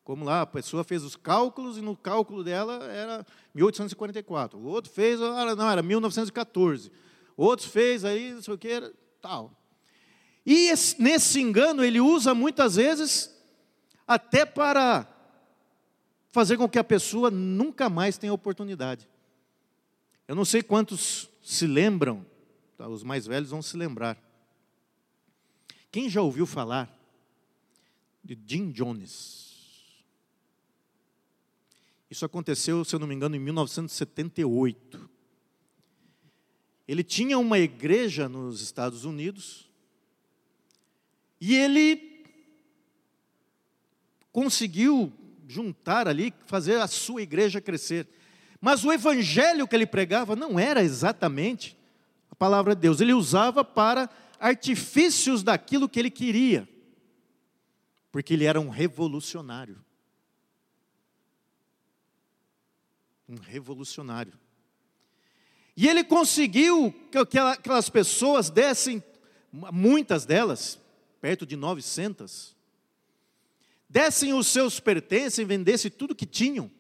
Como 0.04 0.26
lá, 0.26 0.42
a 0.42 0.48
pessoa 0.48 0.84
fez 0.84 1.04
os 1.04 1.16
cálculos 1.16 1.78
e 1.78 1.82
no 1.82 1.96
cálculo 1.96 2.44
dela 2.44 2.86
era 2.86 3.26
1844. 3.54 4.58
O 4.58 4.64
outro 4.64 4.92
fez, 4.92 5.22
ah, 5.22 5.56
não, 5.56 5.70
era 5.70 5.84
1914. 5.84 6.92
O 7.38 7.44
outro 7.44 7.68
fez 7.68 8.04
aí, 8.04 8.34
não 8.34 8.42
sei 8.42 8.54
o 8.54 8.58
que, 8.58 8.68
era 8.68 8.94
tal. 9.22 9.52
E 10.44 10.70
esse, 10.70 11.00
nesse 11.00 11.40
engano 11.40 11.84
ele 11.84 12.00
usa 12.00 12.34
muitas 12.34 12.78
vezes 12.78 13.32
até 14.08 14.44
para 14.44 15.08
fazer 16.30 16.58
com 16.58 16.68
que 16.68 16.80
a 16.80 16.84
pessoa 16.84 17.30
nunca 17.30 17.90
mais 17.90 18.18
tenha 18.18 18.34
oportunidade. 18.34 19.08
Eu 20.28 20.36
não 20.36 20.46
sei 20.46 20.64
quantos 20.64 21.30
se 21.42 21.68
lembram, 21.68 22.26
tá, 22.78 22.88
os 22.88 23.04
mais 23.04 23.28
velhos 23.28 23.50
vão 23.50 23.62
se 23.62 23.78
lembrar. 23.78 24.18
Quem 25.92 26.10
já 26.10 26.22
ouviu 26.22 26.46
falar 26.46 26.92
de 28.24 28.38
Jim 28.46 28.72
Jones? 28.72 29.46
Isso 32.10 32.26
aconteceu, 32.26 32.84
se 32.84 32.96
eu 32.96 33.00
não 33.00 33.08
me 33.08 33.16
engano, 33.16 33.36
em 33.36 33.40
1978. 33.40 35.10
Ele 36.88 37.04
tinha 37.04 37.38
uma 37.38 37.60
igreja 37.60 38.30
nos 38.30 38.62
Estados 38.62 39.06
Unidos, 39.06 39.70
E 41.40 41.54
ele 41.54 42.26
conseguiu 44.32 45.14
juntar 45.48 46.08
ali, 46.08 46.34
fazer 46.48 46.80
a 46.80 46.88
sua 46.88 47.22
igreja 47.22 47.62
crescer. 47.62 48.08
Mas 48.66 48.84
o 48.84 48.92
evangelho 48.92 49.68
que 49.68 49.76
ele 49.76 49.86
pregava 49.86 50.36
não 50.36 50.58
era 50.60 50.82
exatamente 50.82 51.78
a 52.32 52.36
palavra 52.36 52.74
de 52.74 52.82
Deus, 52.82 53.00
ele 53.00 53.14
usava 53.14 53.64
para 53.64 54.10
artifícios 54.40 55.44
daquilo 55.44 55.88
que 55.88 56.00
ele 56.00 56.10
queria, 56.10 56.68
porque 58.12 58.34
ele 58.34 58.44
era 58.44 58.60
um 58.60 58.70
revolucionário. 58.70 59.78
Um 63.30 63.36
revolucionário. 63.36 64.34
E 65.78 65.88
ele 65.88 66.04
conseguiu 66.04 66.92
que 67.12 67.38
aquelas 67.38 67.88
pessoas 67.88 68.50
dessem, 68.50 69.04
muitas 69.52 70.26
delas, 70.26 70.82
perto 71.22 71.46
de 71.46 71.56
900, 71.56 72.56
dessem 73.88 74.34
os 74.34 74.48
seus 74.48 74.80
pertences, 74.80 75.48
vendessem 75.48 75.92
tudo 75.92 76.16
que 76.16 76.26
tinham, 76.26 76.72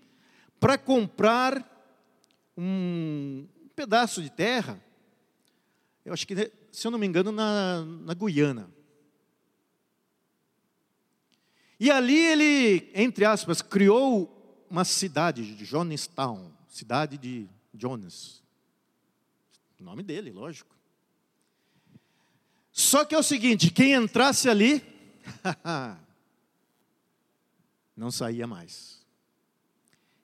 para 0.59 0.79
comprar 0.79 1.74
um 2.57 3.47
pedaço 3.75 4.21
de 4.21 4.29
terra, 4.29 4.81
eu 6.03 6.13
acho 6.13 6.25
que, 6.27 6.51
se 6.71 6.85
eu 6.85 6.91
não 6.91 6.99
me 6.99 7.07
engano, 7.07 7.31
na, 7.31 7.83
na 7.83 8.13
Guiana. 8.13 8.69
E 11.79 11.91
ali 11.91 12.17
ele, 12.17 12.91
entre 12.93 13.25
aspas, 13.25 13.61
criou 13.61 14.65
uma 14.69 14.85
cidade 14.85 15.55
de 15.55 15.65
Jonestown, 15.65 16.51
cidade 16.69 17.17
de 17.17 17.49
Jonas. 17.73 18.41
O 19.79 19.83
nome 19.83 20.03
dele, 20.03 20.31
lógico. 20.31 20.73
Só 22.71 23.03
que 23.03 23.15
é 23.15 23.17
o 23.17 23.23
seguinte: 23.23 23.71
quem 23.71 23.93
entrasse 23.93 24.49
ali, 24.49 24.81
não 27.95 28.11
saía 28.11 28.45
mais. 28.45 29.03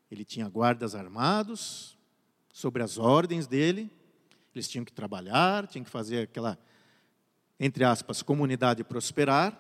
Ele 0.10 0.26
tinha 0.26 0.48
guardas 0.50 0.94
armados, 0.94 1.98
sobre 2.62 2.84
as 2.84 2.98
ordens 2.98 3.48
dele, 3.48 3.92
eles 4.54 4.68
tinham 4.70 4.86
que 4.86 4.94
trabalhar, 4.94 5.68
tinham 5.68 5.84
que 5.84 5.90
fazer 5.90 6.24
aquela, 6.24 6.60
entre 7.60 7.84
aspas, 7.84 8.22
comunidade 8.22 8.84
prosperar. 8.84 9.60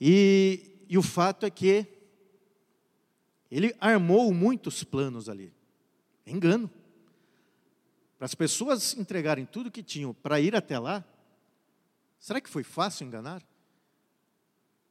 E, 0.00 0.86
e 0.88 0.96
o 0.96 1.02
fato 1.02 1.44
é 1.44 1.50
que 1.50 1.86
ele 3.50 3.74
armou 3.78 4.32
muitos 4.32 4.82
planos 4.82 5.28
ali. 5.28 5.52
Engano 6.26 6.70
para 8.18 8.24
as 8.24 8.34
pessoas 8.34 8.96
entregarem 8.96 9.46
tudo 9.46 9.70
que 9.70 9.82
tinham 9.82 10.12
para 10.12 10.40
ir 10.40 10.56
até 10.56 10.76
lá, 10.76 11.04
será 12.18 12.40
que 12.40 12.50
foi 12.50 12.64
fácil 12.64 13.06
enganar? 13.06 13.40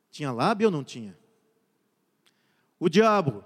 Tinha 0.09 0.31
lábio 0.31 0.67
ou 0.67 0.71
não 0.71 0.81
tinha? 0.81 1.17
O 2.79 2.87
diabo 2.87 3.43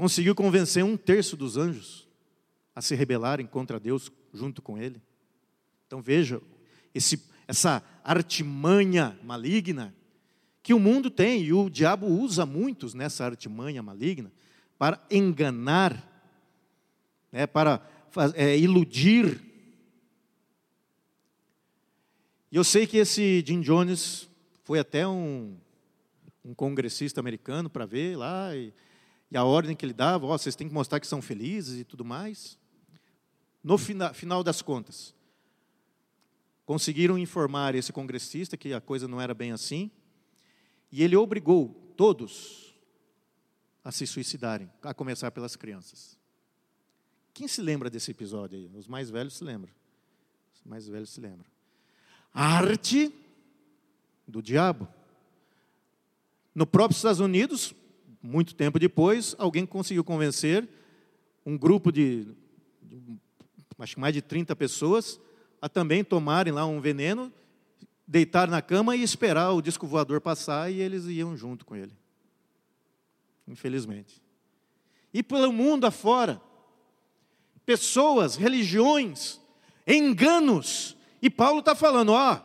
conseguiu 0.00 0.34
convencer 0.34 0.82
um 0.82 0.96
terço 0.96 1.36
dos 1.36 1.58
anjos 1.58 2.08
a 2.74 2.80
se 2.80 2.94
rebelarem 2.94 3.46
contra 3.46 3.78
Deus 3.78 4.10
junto 4.32 4.62
com 4.62 4.78
ele. 4.78 4.98
Então 5.86 6.00
veja, 6.00 6.40
esse, 6.94 7.22
essa 7.46 7.82
artimanha 8.02 9.20
maligna 9.22 9.94
que 10.62 10.72
o 10.72 10.78
mundo 10.78 11.10
tem, 11.10 11.42
e 11.42 11.52
o 11.52 11.68
diabo 11.68 12.06
usa 12.06 12.46
muitos 12.46 12.94
nessa 12.94 13.26
artimanha 13.26 13.82
maligna 13.82 14.32
para 14.78 14.98
enganar, 15.10 16.02
né, 17.30 17.46
para 17.46 17.86
é, 18.36 18.56
iludir. 18.56 19.38
E 22.50 22.56
eu 22.56 22.64
sei 22.64 22.86
que 22.86 22.96
esse 22.96 23.44
Jim 23.46 23.60
Jones 23.60 24.30
foi 24.64 24.78
até 24.78 25.06
um, 25.06 25.58
um 26.42 26.54
congressista 26.54 27.20
americano 27.20 27.68
para 27.68 27.84
ver 27.84 28.16
lá, 28.16 28.56
e, 28.56 28.72
e, 29.30 29.36
a 29.36 29.44
ordem 29.44 29.76
que 29.76 29.84
ele 29.84 29.92
dava, 29.92 30.26
ó, 30.26 30.36
vocês 30.36 30.56
têm 30.56 30.68
que 30.68 30.74
mostrar 30.74 30.98
que 30.98 31.06
são 31.06 31.22
felizes 31.22 31.78
e 31.78 31.84
tudo 31.84 32.04
mais. 32.04 32.58
No 33.62 33.78
fina, 33.78 34.12
final 34.12 34.42
das 34.42 34.60
contas, 34.60 35.14
conseguiram 36.64 37.18
informar 37.18 37.74
esse 37.74 37.92
congressista 37.92 38.56
que 38.56 38.72
a 38.72 38.80
coisa 38.80 39.06
não 39.06 39.20
era 39.20 39.34
bem 39.34 39.52
assim, 39.52 39.90
e 40.90 41.02
ele 41.02 41.16
obrigou 41.16 41.68
todos 41.96 42.74
a 43.84 43.92
se 43.92 44.06
suicidarem, 44.06 44.70
a 44.82 44.92
começar 44.92 45.30
pelas 45.30 45.56
crianças. 45.56 46.18
Quem 47.32 47.46
se 47.46 47.62
lembra 47.62 47.88
desse 47.88 48.10
episódio 48.10 48.58
aí? 48.58 48.70
Os 48.74 48.86
mais 48.86 49.10
velhos 49.10 49.34
se 49.34 49.44
lembram. 49.44 49.72
Os 50.54 50.62
mais 50.64 50.88
velhos 50.88 51.10
se 51.10 51.20
lembram. 51.20 51.46
A 52.34 52.56
arte 52.56 53.14
do 54.26 54.42
diabo. 54.42 54.88
No 56.54 56.66
próprio 56.66 56.96
Estados 56.96 57.20
Unidos, 57.20 57.74
muito 58.22 58.54
tempo 58.54 58.78
depois, 58.78 59.34
alguém 59.38 59.64
conseguiu 59.64 60.04
convencer 60.04 60.68
um 61.44 61.56
grupo 61.56 61.90
de, 61.90 62.26
acho 63.78 63.94
que 63.94 64.00
mais 64.00 64.14
de 64.14 64.20
30 64.20 64.54
pessoas 64.54 65.20
a 65.60 65.68
também 65.68 66.04
tomarem 66.04 66.52
lá 66.52 66.64
um 66.66 66.80
veneno, 66.80 67.32
deitar 68.06 68.48
na 68.48 68.60
cama 68.60 68.96
e 68.96 69.02
esperar 69.02 69.52
o 69.52 69.62
disco 69.62 69.86
voador 69.86 70.20
passar 70.20 70.70
e 70.70 70.80
eles 70.80 71.06
iam 71.06 71.36
junto 71.36 71.64
com 71.64 71.76
ele. 71.76 71.92
Infelizmente. 73.46 74.22
E 75.12 75.22
pelo 75.22 75.52
mundo 75.52 75.86
afora, 75.86 76.40
pessoas, 77.64 78.36
religiões, 78.36 79.40
enganos. 79.86 80.96
E 81.20 81.28
Paulo 81.28 81.60
está 81.60 81.74
falando: 81.74 82.12
ó, 82.12 82.40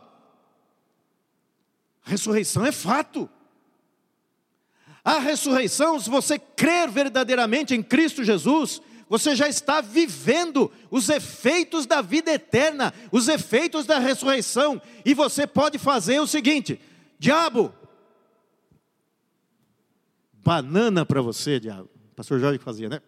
ressurreição 2.02 2.64
é 2.64 2.72
fato. 2.72 3.28
A 5.06 5.20
ressurreição, 5.20 6.00
se 6.00 6.10
você 6.10 6.36
crer 6.36 6.90
verdadeiramente 6.90 7.72
em 7.72 7.80
Cristo 7.80 8.24
Jesus, 8.24 8.82
você 9.08 9.36
já 9.36 9.48
está 9.48 9.80
vivendo 9.80 10.68
os 10.90 11.08
efeitos 11.08 11.86
da 11.86 12.02
vida 12.02 12.32
eterna, 12.32 12.92
os 13.12 13.28
efeitos 13.28 13.86
da 13.86 14.00
ressurreição, 14.00 14.82
e 15.04 15.14
você 15.14 15.46
pode 15.46 15.78
fazer 15.78 16.18
o 16.18 16.26
seguinte: 16.26 16.80
diabo, 17.20 17.72
banana 20.34 21.06
para 21.06 21.22
você, 21.22 21.60
diabo. 21.60 21.88
O 22.10 22.16
pastor 22.16 22.40
Jorge 22.40 22.58
fazia, 22.58 22.88
né? 22.88 23.00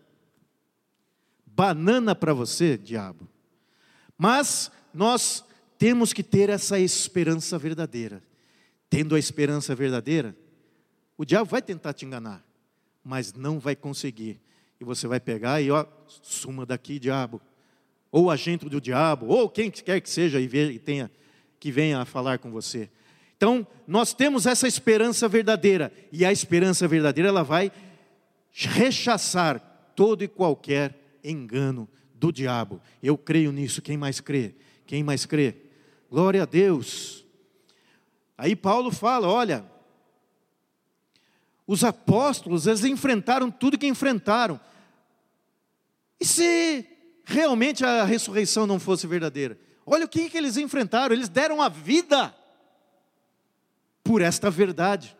banana 1.45 2.15
para 2.15 2.33
você, 2.33 2.79
diabo. 2.79 3.29
Mas 4.17 4.71
nós 4.95 5.45
temos 5.77 6.13
que 6.13 6.23
ter 6.23 6.49
essa 6.49 6.79
esperança 6.79 7.59
verdadeira. 7.59 8.23
Tendo 8.89 9.17
a 9.17 9.19
esperança 9.19 9.75
verdadeira, 9.75 10.37
o 11.19 11.25
diabo 11.25 11.51
vai 11.51 11.61
tentar 11.61 11.93
te 11.93 12.07
enganar, 12.07 12.43
mas 13.03 13.35
não 13.35 13.59
vai 13.59 13.75
conseguir. 13.75 14.41
E 14.81 14.85
você 14.85 15.09
vai 15.09 15.19
pegar 15.19 15.61
e, 15.61 15.69
ó, 15.69 15.85
suma 16.07 16.65
daqui, 16.65 17.01
diabo. 17.01 17.43
Ou 18.13 18.31
agente 18.31 18.69
do 18.69 18.81
diabo, 18.81 19.27
ou 19.27 19.51
quem 19.51 19.69
quer 19.69 20.01
que 20.01 20.09
seja 20.09 20.41
e 20.41 20.79
tenha, 20.79 21.11
que 21.59 21.73
venha 21.73 22.01
a 22.01 22.05
falar 22.05 22.39
com 22.39 22.53
você. 22.53 22.89
Então, 23.37 23.67
nós 23.87 24.15
temos 24.15 24.47
essa 24.47 24.69
esperança 24.69 25.29
verdadeira, 25.29 25.93
e 26.13 26.25
a 26.25 26.31
esperança 26.31 26.87
verdadeira, 26.87 27.29
ela 27.29 27.43
vai 27.43 27.73
rechaçar 28.53 29.61
todo 29.95 30.23
e 30.23 30.29
qualquer 30.29 31.19
engano 31.23 31.89
do 32.15 32.33
diabo. 32.33 32.81
Eu 33.03 33.19
creio 33.19 33.51
nisso. 33.51 33.83
Quem 33.83 33.97
mais 33.97 34.21
crê? 34.21 34.55
Quem 34.87 35.03
mais 35.03 35.27
crê? 35.27 35.57
Glória 36.09 36.45
a 36.45 36.47
Deus. 36.47 37.25
Aí 38.37 38.55
Paulo 38.55 38.91
fala: 38.91 39.29
olha, 39.29 39.65
os 41.69 41.85
apóstolos, 41.85 42.67
eles 42.67 42.83
enfrentaram 42.83 43.51
tudo 43.51 43.77
que 43.77 43.87
enfrentaram. 43.87 44.59
E 46.19 46.25
se 46.25 46.87
realmente 47.27 47.85
a 47.85 48.05
ressurreição 48.05 48.67
não 48.67 48.81
fosse 48.81 49.07
verdadeira? 49.07 49.59
Olha 49.85 50.07
o 50.07 50.09
que, 50.09 50.31
que 50.31 50.39
eles 50.39 50.57
enfrentaram, 50.57 51.15
eles 51.15 51.29
deram 51.29 51.61
a 51.61 51.69
vida 51.69 52.35
por 54.03 54.23
esta 54.23 54.51
verdade. 54.51 55.15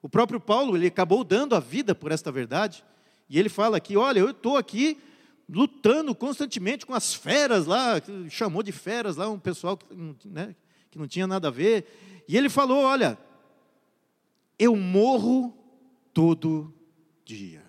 O 0.00 0.08
próprio 0.08 0.40
Paulo, 0.40 0.74
ele 0.74 0.86
acabou 0.86 1.22
dando 1.22 1.54
a 1.54 1.60
vida 1.60 1.94
por 1.94 2.12
esta 2.12 2.32
verdade. 2.32 2.82
E 3.28 3.38
ele 3.38 3.50
fala 3.50 3.76
aqui: 3.76 3.94
olha, 3.94 4.20
eu 4.20 4.30
estou 4.30 4.56
aqui 4.56 4.96
lutando 5.46 6.14
constantemente 6.14 6.86
com 6.86 6.94
as 6.94 7.12
feras 7.12 7.66
lá, 7.66 8.00
chamou 8.30 8.62
de 8.62 8.72
feras 8.72 9.16
lá 9.16 9.28
um 9.28 9.38
pessoal 9.38 9.76
que, 9.76 9.86
né, 10.24 10.56
que 10.90 10.98
não 10.98 11.06
tinha 11.06 11.26
nada 11.26 11.48
a 11.48 11.50
ver. 11.50 12.24
E 12.26 12.38
ele 12.38 12.48
falou: 12.48 12.84
Olha, 12.84 13.18
eu 14.58 14.74
morro 14.74 15.57
todo 16.12 16.72
dia. 17.24 17.64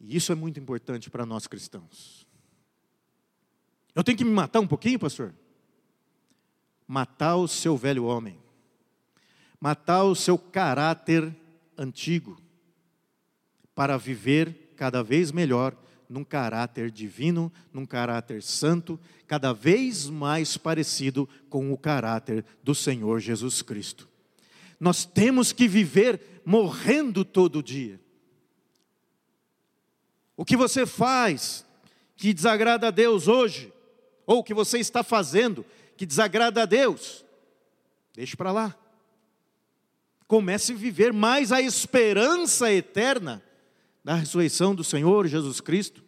E 0.00 0.16
isso 0.16 0.32
é 0.32 0.34
muito 0.34 0.60
importante 0.60 1.10
para 1.10 1.26
nós 1.26 1.46
cristãos. 1.46 2.26
Eu 3.94 4.04
tenho 4.04 4.16
que 4.16 4.24
me 4.24 4.30
matar 4.30 4.60
um 4.60 4.66
pouquinho, 4.66 4.98
pastor? 4.98 5.34
Matar 6.86 7.36
o 7.36 7.48
seu 7.48 7.76
velho 7.76 8.04
homem, 8.04 8.38
matar 9.60 10.04
o 10.04 10.14
seu 10.14 10.38
caráter 10.38 11.36
antigo 11.76 12.40
para 13.74 13.96
viver 13.96 14.72
cada 14.76 15.02
vez 15.02 15.30
melhor 15.30 15.76
num 16.08 16.24
caráter 16.24 16.90
divino, 16.90 17.52
num 17.72 17.84
caráter 17.84 18.42
santo, 18.42 18.98
cada 19.26 19.52
vez 19.52 20.08
mais 20.08 20.56
parecido 20.56 21.28
com 21.50 21.72
o 21.72 21.76
caráter 21.76 22.44
do 22.62 22.74
Senhor 22.74 23.20
Jesus 23.20 23.60
Cristo. 23.60 24.08
Nós 24.78 25.04
temos 25.04 25.52
que 25.52 25.66
viver 25.66 26.42
morrendo 26.44 27.24
todo 27.24 27.62
dia. 27.62 28.00
O 30.36 30.44
que 30.44 30.56
você 30.56 30.86
faz 30.86 31.66
que 32.16 32.32
desagrada 32.32 32.88
a 32.88 32.90
Deus 32.90 33.28
hoje, 33.28 33.72
ou 34.26 34.38
o 34.38 34.44
que 34.44 34.54
você 34.54 34.78
está 34.78 35.02
fazendo 35.02 35.64
que 35.96 36.06
desagrada 36.06 36.62
a 36.62 36.66
Deus, 36.66 37.24
deixe 38.14 38.36
para 38.36 38.52
lá. 38.52 38.76
Comece 40.26 40.72
a 40.72 40.76
viver 40.76 41.12
mais 41.12 41.52
a 41.52 41.60
esperança 41.60 42.72
eterna 42.72 43.42
da 44.04 44.14
ressurreição 44.14 44.74
do 44.74 44.84
Senhor 44.84 45.26
Jesus 45.26 45.60
Cristo 45.60 46.04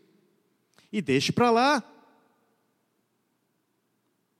e 0.92 1.02
deixe 1.02 1.32
para 1.32 1.50
lá. 1.50 1.84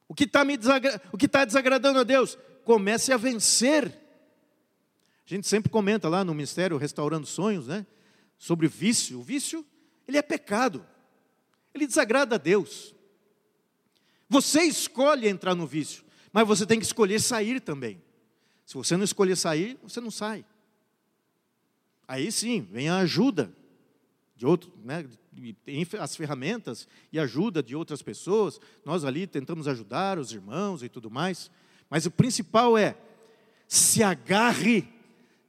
O 0.09 0.15
que 0.15 0.25
está 0.25 0.45
desagra... 0.45 0.99
tá 1.31 1.45
desagradando 1.45 2.01
a 2.01 2.05
Deus, 2.05 2.37
comece 2.65 3.13
a 3.13 3.17
vencer. 3.17 4.00
Gente 5.31 5.47
sempre 5.47 5.71
comenta 5.71 6.09
lá 6.09 6.25
no 6.25 6.35
Ministério 6.35 6.77
Restaurando 6.77 7.25
Sonhos, 7.25 7.69
né? 7.69 7.87
Sobre 8.37 8.67
vício. 8.67 9.21
O 9.21 9.23
vício, 9.23 9.65
ele 10.09 10.19
é 10.19 10.23
pecado. 10.23 10.85
Ele 11.73 11.87
desagrada 11.87 12.35
a 12.35 12.39
Deus. 12.39 12.93
Você 14.29 14.63
escolhe 14.63 15.29
entrar 15.29 15.55
no 15.55 15.69
vício, 15.69 16.03
mas 16.33 16.49
você 16.49 16.67
tem 16.67 16.81
que 16.81 16.85
escolher 16.85 17.21
sair 17.21 17.61
também. 17.61 18.03
Se 18.67 18.75
você 18.75 18.97
não 18.97 19.05
escolher 19.05 19.37
sair, 19.37 19.79
você 19.85 20.01
não 20.01 20.11
sai. 20.11 20.45
Aí 22.09 22.33
sim, 22.33 22.63
vem 22.63 22.89
a 22.89 22.97
ajuda 22.97 23.55
de 24.35 24.45
outro, 24.45 24.73
né, 24.83 25.09
as 26.01 26.17
ferramentas 26.17 26.89
e 27.13 27.21
ajuda 27.21 27.63
de 27.63 27.77
outras 27.77 28.03
pessoas. 28.03 28.61
Nós 28.85 29.05
ali 29.05 29.29
tentamos 29.29 29.69
ajudar 29.69 30.19
os 30.19 30.33
irmãos 30.33 30.83
e 30.83 30.89
tudo 30.89 31.09
mais. 31.09 31.53
Mas 31.89 32.05
o 32.05 32.11
principal 32.11 32.77
é 32.77 32.97
se 33.69 34.03
agarre 34.03 34.99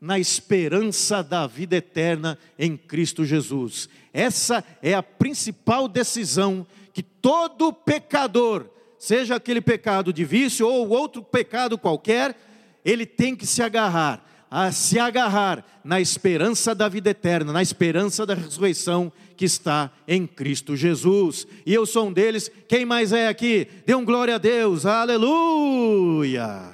na 0.01 0.17
esperança 0.17 1.21
da 1.21 1.45
vida 1.45 1.75
eterna 1.75 2.35
em 2.57 2.75
Cristo 2.75 3.23
Jesus. 3.23 3.87
Essa 4.11 4.63
é 4.81 4.95
a 4.95 5.03
principal 5.03 5.87
decisão 5.87 6.65
que 6.91 7.03
todo 7.03 7.71
pecador, 7.71 8.65
seja 8.97 9.35
aquele 9.35 9.61
pecado 9.61 10.11
de 10.11 10.25
vício 10.25 10.67
ou 10.67 10.89
outro 10.89 11.21
pecado 11.21 11.77
qualquer, 11.77 12.35
ele 12.83 13.05
tem 13.05 13.35
que 13.35 13.45
se 13.45 13.61
agarrar, 13.61 14.25
a 14.49 14.71
se 14.71 14.97
agarrar 14.97 15.63
na 15.83 16.01
esperança 16.01 16.73
da 16.73 16.89
vida 16.89 17.11
eterna, 17.11 17.53
na 17.53 17.61
esperança 17.61 18.25
da 18.25 18.33
ressurreição 18.33 19.13
que 19.37 19.45
está 19.45 19.91
em 20.07 20.25
Cristo 20.25 20.75
Jesus. 20.75 21.47
E 21.63 21.73
eu 21.73 21.85
sou 21.85 22.07
um 22.07 22.13
deles. 22.13 22.51
Quem 22.67 22.85
mais 22.85 23.13
é 23.13 23.27
aqui? 23.27 23.67
Dê 23.85 23.93
um 23.93 24.03
glória 24.03 24.35
a 24.35 24.39
Deus. 24.39 24.85
Aleluia. 24.85 26.70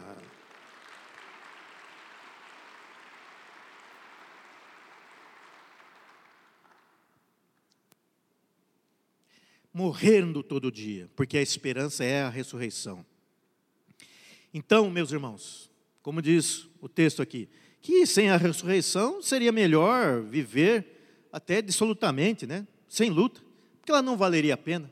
Morrendo 9.78 10.42
todo 10.42 10.72
dia, 10.72 11.08
porque 11.16 11.38
a 11.38 11.42
esperança 11.42 12.04
é 12.04 12.24
a 12.24 12.30
ressurreição. 12.30 13.06
Então, 14.52 14.90
meus 14.90 15.12
irmãos, 15.12 15.70
como 16.02 16.20
diz 16.20 16.68
o 16.82 16.90
texto 16.90 17.22
aqui, 17.22 17.48
que 17.80 18.04
sem 18.08 18.32
a 18.32 18.38
ressurreição 18.38 19.22
seria 19.22 19.52
melhor 19.52 20.24
viver 20.24 21.28
até 21.32 21.62
dissolutamente, 21.62 22.48
né? 22.48 22.66
sem 22.90 23.12
luta, 23.12 23.40
porque 23.78 23.92
ela 23.92 24.02
não 24.02 24.18
valeria 24.18 24.56
a 24.56 24.58
pena. 24.58 24.92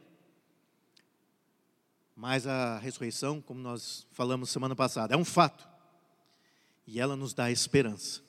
Mas 2.15 2.45
a 2.45 2.77
ressurreição, 2.77 3.41
como 3.41 3.59
nós 3.59 4.05
falamos 4.11 4.51
semana 4.51 4.75
passada, 4.75 5.15
é 5.15 5.17
um 5.17 5.25
fato. 5.25 5.67
E 6.85 6.99
ela 6.99 7.15
nos 7.15 7.33
dá 7.33 7.49
esperança. 7.49 8.21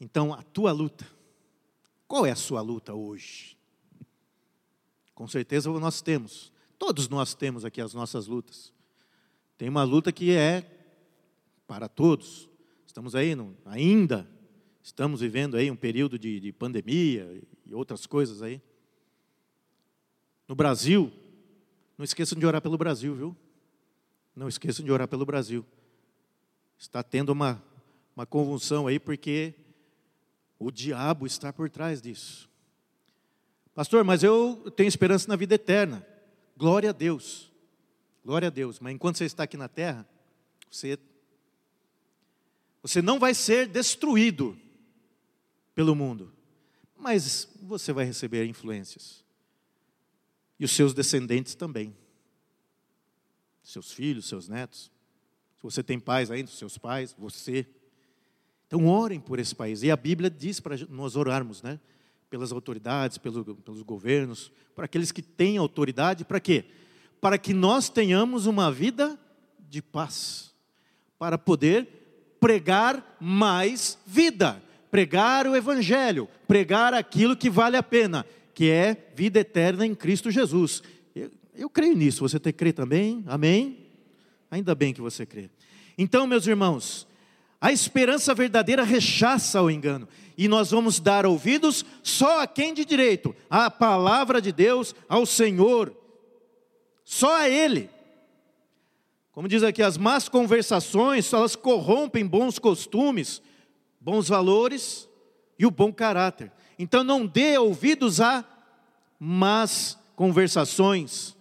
Então, 0.00 0.34
a 0.34 0.42
tua 0.42 0.72
luta, 0.72 1.06
qual 2.08 2.26
é 2.26 2.32
a 2.32 2.36
sua 2.36 2.60
luta 2.60 2.92
hoje? 2.92 3.56
Com 5.22 5.28
certeza 5.28 5.70
nós 5.70 6.02
temos. 6.02 6.52
Todos 6.76 7.08
nós 7.08 7.32
temos 7.32 7.64
aqui 7.64 7.80
as 7.80 7.94
nossas 7.94 8.26
lutas. 8.26 8.72
Tem 9.56 9.68
uma 9.68 9.84
luta 9.84 10.10
que 10.10 10.32
é 10.32 10.68
para 11.64 11.88
todos. 11.88 12.48
Estamos 12.84 13.14
aí, 13.14 13.36
no, 13.36 13.56
ainda 13.64 14.28
estamos 14.82 15.20
vivendo 15.20 15.56
aí 15.56 15.70
um 15.70 15.76
período 15.76 16.18
de, 16.18 16.40
de 16.40 16.52
pandemia 16.52 17.40
e 17.64 17.72
outras 17.72 18.04
coisas 18.04 18.42
aí. 18.42 18.60
No 20.48 20.56
Brasil, 20.56 21.12
não 21.96 22.04
esqueçam 22.04 22.36
de 22.36 22.44
orar 22.44 22.60
pelo 22.60 22.76
Brasil, 22.76 23.14
viu? 23.14 23.36
Não 24.34 24.48
esqueçam 24.48 24.84
de 24.84 24.90
orar 24.90 25.06
pelo 25.06 25.24
Brasil. 25.24 25.64
Está 26.76 27.00
tendo 27.00 27.28
uma, 27.28 27.62
uma 28.16 28.26
convulsão 28.26 28.88
aí 28.88 28.98
porque 28.98 29.54
o 30.58 30.72
diabo 30.72 31.26
está 31.26 31.52
por 31.52 31.70
trás 31.70 32.02
disso. 32.02 32.50
Pastor, 33.74 34.04
mas 34.04 34.22
eu 34.22 34.70
tenho 34.76 34.88
esperança 34.88 35.28
na 35.28 35.36
vida 35.36 35.54
eterna. 35.54 36.06
Glória 36.56 36.90
a 36.90 36.92
Deus. 36.92 37.50
Glória 38.24 38.48
a 38.48 38.50
Deus. 38.50 38.78
Mas 38.78 38.94
enquanto 38.94 39.16
você 39.16 39.24
está 39.24 39.44
aqui 39.44 39.56
na 39.56 39.68
terra, 39.68 40.06
você, 40.70 40.98
você 42.82 43.00
não 43.00 43.18
vai 43.18 43.34
ser 43.34 43.66
destruído 43.66 44.58
pelo 45.74 45.94
mundo, 45.94 46.32
mas 46.96 47.48
você 47.62 47.92
vai 47.92 48.04
receber 48.04 48.46
influências. 48.46 49.24
E 50.58 50.64
os 50.64 50.72
seus 50.72 50.92
descendentes 50.92 51.54
também. 51.54 51.96
Seus 53.62 53.90
filhos, 53.90 54.28
seus 54.28 54.48
netos. 54.48 54.90
Se 55.56 55.62
você 55.62 55.82
tem 55.82 55.98
pais 55.98 56.30
ainda, 56.30 56.50
seus 56.50 56.76
pais, 56.76 57.14
você. 57.18 57.66
Então 58.66 58.86
orem 58.86 59.18
por 59.18 59.38
esse 59.38 59.54
país. 59.54 59.82
E 59.82 59.90
a 59.90 59.96
Bíblia 59.96 60.30
diz 60.30 60.60
para 60.60 60.76
nós 60.88 61.16
orarmos, 61.16 61.62
né? 61.62 61.80
Pelas 62.32 62.50
autoridades, 62.50 63.18
pelo, 63.18 63.44
pelos 63.56 63.82
governos, 63.82 64.50
para 64.74 64.86
aqueles 64.86 65.12
que 65.12 65.20
têm 65.20 65.58
autoridade, 65.58 66.24
para 66.24 66.40
quê? 66.40 66.64
Para 67.20 67.36
que 67.36 67.52
nós 67.52 67.90
tenhamos 67.90 68.46
uma 68.46 68.72
vida 68.72 69.20
de 69.68 69.82
paz, 69.82 70.50
para 71.18 71.36
poder 71.36 72.36
pregar 72.40 73.18
mais 73.20 73.98
vida, 74.06 74.62
pregar 74.90 75.46
o 75.46 75.54
Evangelho, 75.54 76.26
pregar 76.48 76.94
aquilo 76.94 77.36
que 77.36 77.50
vale 77.50 77.76
a 77.76 77.82
pena, 77.82 78.24
que 78.54 78.70
é 78.70 79.12
vida 79.14 79.40
eterna 79.40 79.84
em 79.84 79.94
Cristo 79.94 80.30
Jesus. 80.30 80.82
Eu, 81.14 81.30
eu 81.54 81.68
creio 81.68 81.94
nisso, 81.94 82.26
você 82.26 82.40
que 82.40 82.50
crer 82.50 82.72
também? 82.72 83.22
Amém? 83.26 83.90
Ainda 84.50 84.74
bem 84.74 84.94
que 84.94 85.02
você 85.02 85.26
crê. 85.26 85.50
Então, 85.98 86.26
meus 86.26 86.46
irmãos, 86.46 87.06
a 87.60 87.70
esperança 87.70 88.34
verdadeira 88.34 88.84
rechaça 88.84 89.60
o 89.60 89.70
engano 89.70 90.08
e 90.36 90.48
nós 90.48 90.70
vamos 90.70 91.00
dar 91.00 91.26
ouvidos 91.26 91.84
só 92.02 92.40
a 92.40 92.46
quem 92.46 92.74
de 92.74 92.84
direito, 92.84 93.34
à 93.48 93.70
palavra 93.70 94.40
de 94.40 94.52
Deus, 94.52 94.94
ao 95.08 95.26
Senhor, 95.26 95.94
só 97.04 97.36
a 97.36 97.48
Ele. 97.48 97.90
Como 99.32 99.48
diz 99.48 99.62
aqui, 99.62 99.82
as 99.82 99.96
más 99.96 100.28
conversações, 100.28 101.32
elas 101.32 101.56
corrompem 101.56 102.26
bons 102.26 102.58
costumes, 102.58 103.40
bons 104.00 104.28
valores 104.28 105.08
e 105.58 105.64
o 105.64 105.70
bom 105.70 105.92
caráter. 105.92 106.52
Então 106.78 107.02
não 107.02 107.26
dê 107.26 107.56
ouvidos 107.56 108.20
a 108.20 108.44
más 109.18 109.98
conversações, 110.14 111.36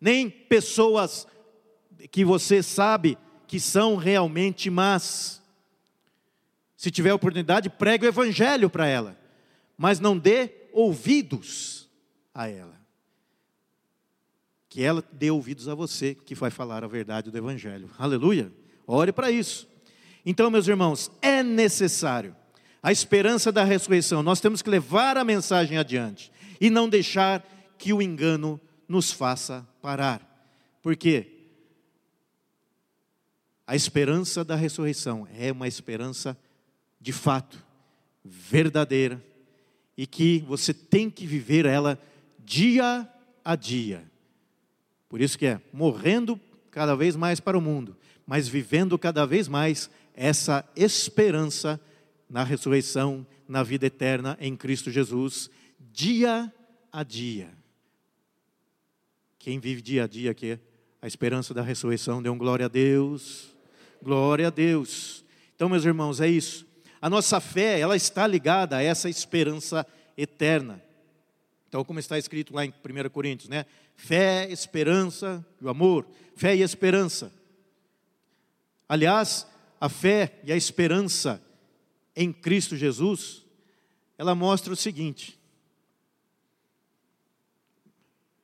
nem 0.00 0.28
pessoas 0.28 1.26
que 2.10 2.24
você 2.24 2.62
sabe 2.62 3.18
que 3.46 3.60
são 3.60 3.96
realmente 3.96 4.70
más. 4.70 5.39
Se 6.80 6.90
tiver 6.90 7.12
oportunidade, 7.12 7.68
pregue 7.68 8.06
o 8.06 8.08
evangelho 8.08 8.70
para 8.70 8.86
ela, 8.86 9.14
mas 9.76 10.00
não 10.00 10.16
dê 10.16 10.50
ouvidos 10.72 11.86
a 12.32 12.48
ela. 12.48 12.80
Que 14.66 14.82
ela 14.82 15.04
dê 15.12 15.30
ouvidos 15.30 15.68
a 15.68 15.74
você, 15.74 16.14
que 16.14 16.34
vai 16.34 16.50
falar 16.50 16.82
a 16.82 16.88
verdade 16.88 17.30
do 17.30 17.36
evangelho. 17.36 17.90
Aleluia. 17.98 18.50
Ore 18.86 19.12
para 19.12 19.30
isso. 19.30 19.68
Então, 20.24 20.50
meus 20.50 20.66
irmãos, 20.68 21.10
é 21.20 21.42
necessário 21.42 22.34
a 22.82 22.90
esperança 22.90 23.52
da 23.52 23.62
ressurreição. 23.62 24.22
Nós 24.22 24.40
temos 24.40 24.62
que 24.62 24.70
levar 24.70 25.18
a 25.18 25.24
mensagem 25.24 25.76
adiante 25.76 26.32
e 26.58 26.70
não 26.70 26.88
deixar 26.88 27.46
que 27.76 27.92
o 27.92 28.00
engano 28.00 28.58
nos 28.88 29.12
faça 29.12 29.68
parar. 29.82 30.26
Porque 30.80 31.26
a 33.66 33.76
esperança 33.76 34.42
da 34.42 34.56
ressurreição 34.56 35.28
é 35.38 35.52
uma 35.52 35.68
esperança 35.68 36.34
de 37.00 37.12
fato, 37.12 37.64
verdadeira, 38.24 39.24
e 39.96 40.06
que 40.06 40.40
você 40.46 40.74
tem 40.74 41.08
que 41.10 41.26
viver 41.26 41.66
ela 41.66 41.98
dia 42.38 43.08
a 43.44 43.56
dia. 43.56 44.10
Por 45.08 45.20
isso 45.20 45.38
que 45.38 45.46
é 45.46 45.60
morrendo 45.72 46.38
cada 46.70 46.94
vez 46.94 47.16
mais 47.16 47.40
para 47.40 47.58
o 47.58 47.60
mundo, 47.60 47.96
mas 48.26 48.46
vivendo 48.46 48.98
cada 48.98 49.26
vez 49.26 49.48
mais 49.48 49.90
essa 50.14 50.64
esperança 50.76 51.80
na 52.28 52.44
ressurreição, 52.44 53.26
na 53.48 53.62
vida 53.62 53.86
eterna 53.86 54.36
em 54.40 54.56
Cristo 54.56 54.90
Jesus, 54.90 55.50
dia 55.92 56.52
a 56.92 57.02
dia. 57.02 57.50
Quem 59.38 59.58
vive 59.58 59.82
dia 59.82 60.04
a 60.04 60.06
dia 60.06 60.30
aqui, 60.30 60.58
a 61.02 61.06
esperança 61.06 61.54
da 61.54 61.62
ressurreição, 61.62 62.22
dê 62.22 62.28
um 62.28 62.38
glória 62.38 62.66
a 62.66 62.68
Deus. 62.68 63.56
Glória 64.02 64.46
a 64.48 64.50
Deus. 64.50 65.24
Então, 65.56 65.68
meus 65.68 65.84
irmãos, 65.84 66.20
é 66.20 66.28
isso. 66.28 66.66
A 67.00 67.08
nossa 67.08 67.40
fé, 67.40 67.80
ela 67.80 67.96
está 67.96 68.26
ligada 68.26 68.76
a 68.76 68.82
essa 68.82 69.08
esperança 69.08 69.86
eterna. 70.16 70.82
Então, 71.68 71.84
como 71.84 71.98
está 71.98 72.18
escrito 72.18 72.54
lá 72.54 72.64
em 72.64 72.70
1 72.70 73.08
Coríntios, 73.10 73.48
né? 73.48 73.64
Fé, 73.96 74.50
esperança 74.50 75.44
e 75.60 75.64
o 75.64 75.68
amor. 75.68 76.06
Fé 76.36 76.54
e 76.56 76.62
esperança. 76.62 77.32
Aliás, 78.88 79.46
a 79.80 79.88
fé 79.88 80.40
e 80.44 80.52
a 80.52 80.56
esperança 80.56 81.40
em 82.14 82.32
Cristo 82.32 82.76
Jesus, 82.76 83.46
ela 84.18 84.34
mostra 84.34 84.72
o 84.72 84.76
seguinte: 84.76 85.38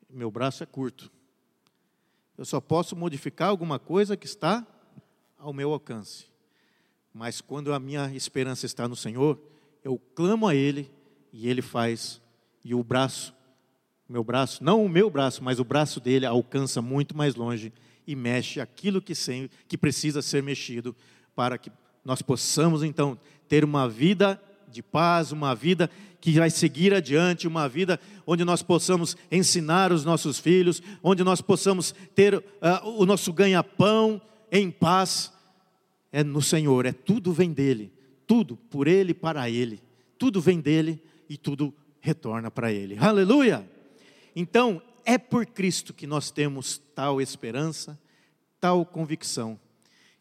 meu 0.09 0.31
braço 0.31 0.63
é 0.63 0.67
curto. 0.67 1.11
Eu 2.39 2.45
só 2.45 2.61
posso 2.61 2.97
modificar 2.97 3.49
alguma 3.49 3.79
coisa 3.79 4.17
que 4.17 4.27
está 4.27 4.67
ao 5.39 5.53
meu 5.53 5.73
alcance. 5.73 6.27
Mas 7.19 7.41
quando 7.41 7.73
a 7.73 7.81
minha 7.81 8.15
esperança 8.15 8.67
está 8.67 8.87
no 8.87 8.95
Senhor, 8.95 9.41
eu 9.83 9.99
clamo 10.15 10.47
a 10.47 10.55
Ele 10.55 10.91
e 11.33 11.49
Ele 11.49 11.63
faz 11.63 12.21
e 12.63 12.75
o 12.75 12.85
braço, 12.85 13.35
meu 14.07 14.23
braço, 14.23 14.63
não 14.63 14.85
o 14.85 14.89
meu 14.89 15.09
braço, 15.09 15.43
mas 15.43 15.59
o 15.59 15.65
braço 15.65 15.99
dele 15.99 16.27
alcança 16.27 16.83
muito 16.83 17.17
mais 17.17 17.35
longe 17.35 17.73
e 18.07 18.15
mexe 18.15 18.61
aquilo 18.61 19.01
que, 19.01 19.15
sem, 19.15 19.49
que 19.67 19.79
precisa 19.79 20.21
ser 20.21 20.43
mexido 20.43 20.95
para 21.35 21.57
que 21.57 21.73
nós 22.05 22.21
possamos 22.21 22.83
então 22.83 23.19
ter 23.49 23.65
uma 23.65 23.89
vida 23.89 24.39
de 24.69 24.83
paz, 24.83 25.33
uma 25.33 25.55
vida 25.55 25.91
que 26.21 26.33
vai 26.33 26.51
seguir 26.51 26.93
adiante, 26.93 27.49
uma 27.49 27.67
vida 27.67 27.99
onde 28.27 28.45
nós 28.45 28.61
possamos 28.61 29.17
ensinar 29.33 29.91
os 29.91 30.05
nossos 30.05 30.39
filhos, 30.39 30.83
onde 31.03 31.25
nós 31.25 31.41
possamos 31.41 31.95
ter 32.15 32.35
uh, 32.35 32.43
o 32.99 33.07
nosso 33.07 33.33
ganha-pão 33.33 34.21
em 34.53 34.71
paz. 34.71 35.33
É 36.17 36.25
no 36.25 36.41
Senhor, 36.41 36.87
é 36.87 36.93
tudo 36.93 37.31
vem 37.31 37.53
dele, 37.53 37.93
tudo 38.27 38.57
por 38.57 38.89
ele 38.89 39.13
para 39.13 39.51
ele, 39.51 39.83
tudo 40.19 40.41
vem 40.41 40.63
dele 40.63 40.99
e 41.29 41.37
tudo 41.37 41.75
retorna 42.01 42.51
para 42.51 42.73
Ele. 42.73 42.97
Aleluia! 42.99 43.69
Então, 44.35 44.81
é 45.05 45.19
por 45.19 45.45
Cristo 45.45 45.93
que 45.93 46.07
nós 46.07 46.31
temos 46.31 46.81
tal 46.95 47.21
esperança, 47.21 48.01
tal 48.59 48.87
convicção. 48.87 49.61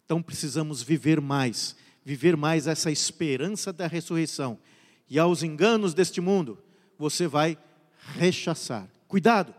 Então, 0.04 0.22
precisamos 0.22 0.82
viver 0.82 1.22
mais, 1.22 1.78
viver 2.04 2.36
mais 2.36 2.68
essa 2.68 2.92
esperança 2.92 3.72
da 3.72 3.88
ressurreição. 3.88 4.60
E 5.10 5.18
aos 5.18 5.44
enganos 5.44 5.94
deste 5.94 6.20
mundo, 6.20 6.58
você 6.98 7.26
vai 7.26 7.58
rechaçar. 8.18 8.90
Cuidado! 9.08 9.56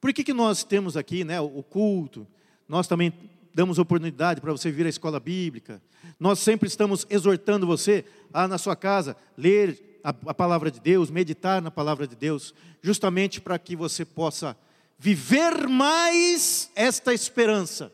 Por 0.00 0.14
que, 0.14 0.24
que 0.24 0.32
nós 0.32 0.64
temos 0.64 0.96
aqui 0.96 1.24
né, 1.24 1.42
o 1.42 1.62
culto? 1.62 2.26
Nós 2.66 2.88
também 2.88 3.12
damos 3.54 3.78
oportunidade 3.78 4.40
para 4.40 4.50
você 4.50 4.70
vir 4.70 4.84
à 4.84 4.88
escola 4.88 5.20
bíblica. 5.20 5.80
Nós 6.18 6.40
sempre 6.40 6.66
estamos 6.66 7.06
exortando 7.08 7.66
você 7.66 8.04
a, 8.32 8.48
na 8.48 8.58
sua 8.58 8.74
casa, 8.74 9.16
ler 9.38 10.00
a, 10.02 10.08
a 10.08 10.34
palavra 10.34 10.70
de 10.70 10.80
Deus, 10.80 11.08
meditar 11.08 11.62
na 11.62 11.70
palavra 11.70 12.06
de 12.06 12.16
Deus, 12.16 12.52
justamente 12.82 13.40
para 13.40 13.58
que 13.58 13.76
você 13.76 14.04
possa 14.04 14.56
viver 14.98 15.68
mais 15.68 16.70
esta 16.74 17.14
esperança 17.14 17.92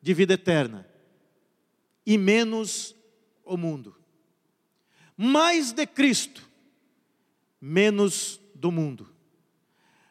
de 0.00 0.14
vida 0.14 0.32
eterna 0.32 0.86
e 2.06 2.16
menos 2.16 2.94
o 3.44 3.56
mundo. 3.56 3.94
Mais 5.16 5.72
de 5.72 5.86
Cristo, 5.86 6.42
menos 7.60 8.40
do 8.54 8.72
mundo. 8.72 9.08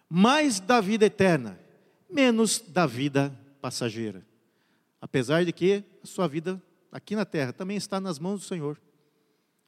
Mais 0.07 0.59
da 0.59 0.79
vida 0.79 1.05
eterna, 1.05 1.59
menos 2.09 2.59
da 2.59 2.85
vida 2.85 3.37
passageira. 3.59 4.23
Apesar 5.03 5.43
de 5.43 5.51
que 5.51 5.83
a 6.01 6.07
sua 6.07 6.29
vida 6.29 6.63
aqui 6.89 7.13
na 7.13 7.25
terra 7.25 7.51
também 7.51 7.75
está 7.75 7.99
nas 7.99 8.17
mãos 8.17 8.39
do 8.39 8.45
Senhor. 8.45 8.81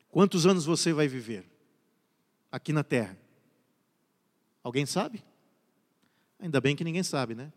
Quantos 0.07 0.45
anos 0.45 0.63
você 0.63 0.93
vai 0.93 1.09
viver 1.09 1.45
aqui 2.49 2.71
na 2.71 2.85
terra? 2.85 3.17
Alguém 4.63 4.85
sabe? 4.85 5.21
Ainda 6.39 6.61
bem 6.61 6.73
que 6.73 6.85
ninguém 6.85 7.03
sabe, 7.03 7.35
né? 7.35 7.51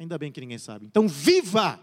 Ainda 0.00 0.18
bem 0.18 0.32
que 0.32 0.40
ninguém 0.40 0.58
sabe. 0.58 0.84
Então, 0.86 1.06
viva! 1.06 1.78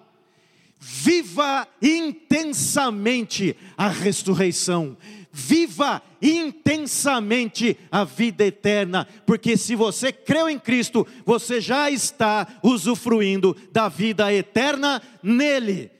Viva 0.77 1.65
intensamente 1.81 3.55
a 3.77 3.87
ressurreição. 3.87 4.97
Viva 5.37 6.01
intensamente 6.21 7.77
a 7.91 8.05
vida 8.05 8.45
eterna, 8.45 9.05
porque 9.25 9.57
se 9.57 9.75
você 9.75 10.09
creu 10.09 10.47
em 10.47 10.57
Cristo, 10.57 11.05
você 11.25 11.59
já 11.59 11.91
está 11.91 12.47
usufruindo 12.63 13.53
da 13.69 13.89
vida 13.89 14.31
eterna 14.31 15.01
nele. 15.21 15.91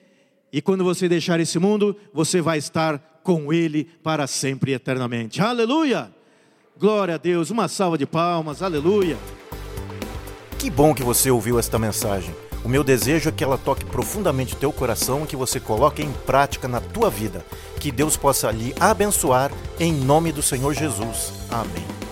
E 0.53 0.61
quando 0.61 0.85
você 0.85 1.09
deixar 1.09 1.37
esse 1.41 1.59
mundo, 1.59 1.97
você 2.13 2.39
vai 2.39 2.59
estar 2.59 3.19
com 3.23 3.51
Ele 3.51 3.83
para 4.01 4.25
sempre 4.25 4.71
e 4.71 4.73
eternamente. 4.73 5.41
Aleluia! 5.41 6.09
Glória 6.77 7.15
a 7.15 7.17
Deus, 7.17 7.49
uma 7.49 7.67
salva 7.67 7.97
de 7.97 8.05
palmas, 8.05 8.61
aleluia. 8.61 9.17
Que 10.57 10.69
bom 10.69 10.95
que 10.95 11.03
você 11.03 11.29
ouviu 11.29 11.59
esta 11.59 11.77
mensagem. 11.77 12.33
O 12.65 12.67
meu 12.67 12.83
desejo 12.83 13.29
é 13.29 13.31
que 13.31 13.43
ela 13.43 13.59
toque 13.59 13.85
profundamente 13.85 14.55
o 14.55 14.57
teu 14.57 14.73
coração 14.73 15.23
e 15.23 15.27
que 15.27 15.35
você 15.35 15.59
coloque 15.59 16.01
em 16.01 16.11
prática 16.11 16.67
na 16.67 16.81
tua 16.81 17.11
vida. 17.11 17.45
Que 17.79 17.91
Deus 17.91 18.17
possa 18.17 18.49
lhe 18.49 18.73
abençoar 18.79 19.51
em 19.79 19.93
nome 19.93 20.31
do 20.31 20.41
Senhor 20.41 20.73
Jesus. 20.73 21.31
Amém. 21.51 22.04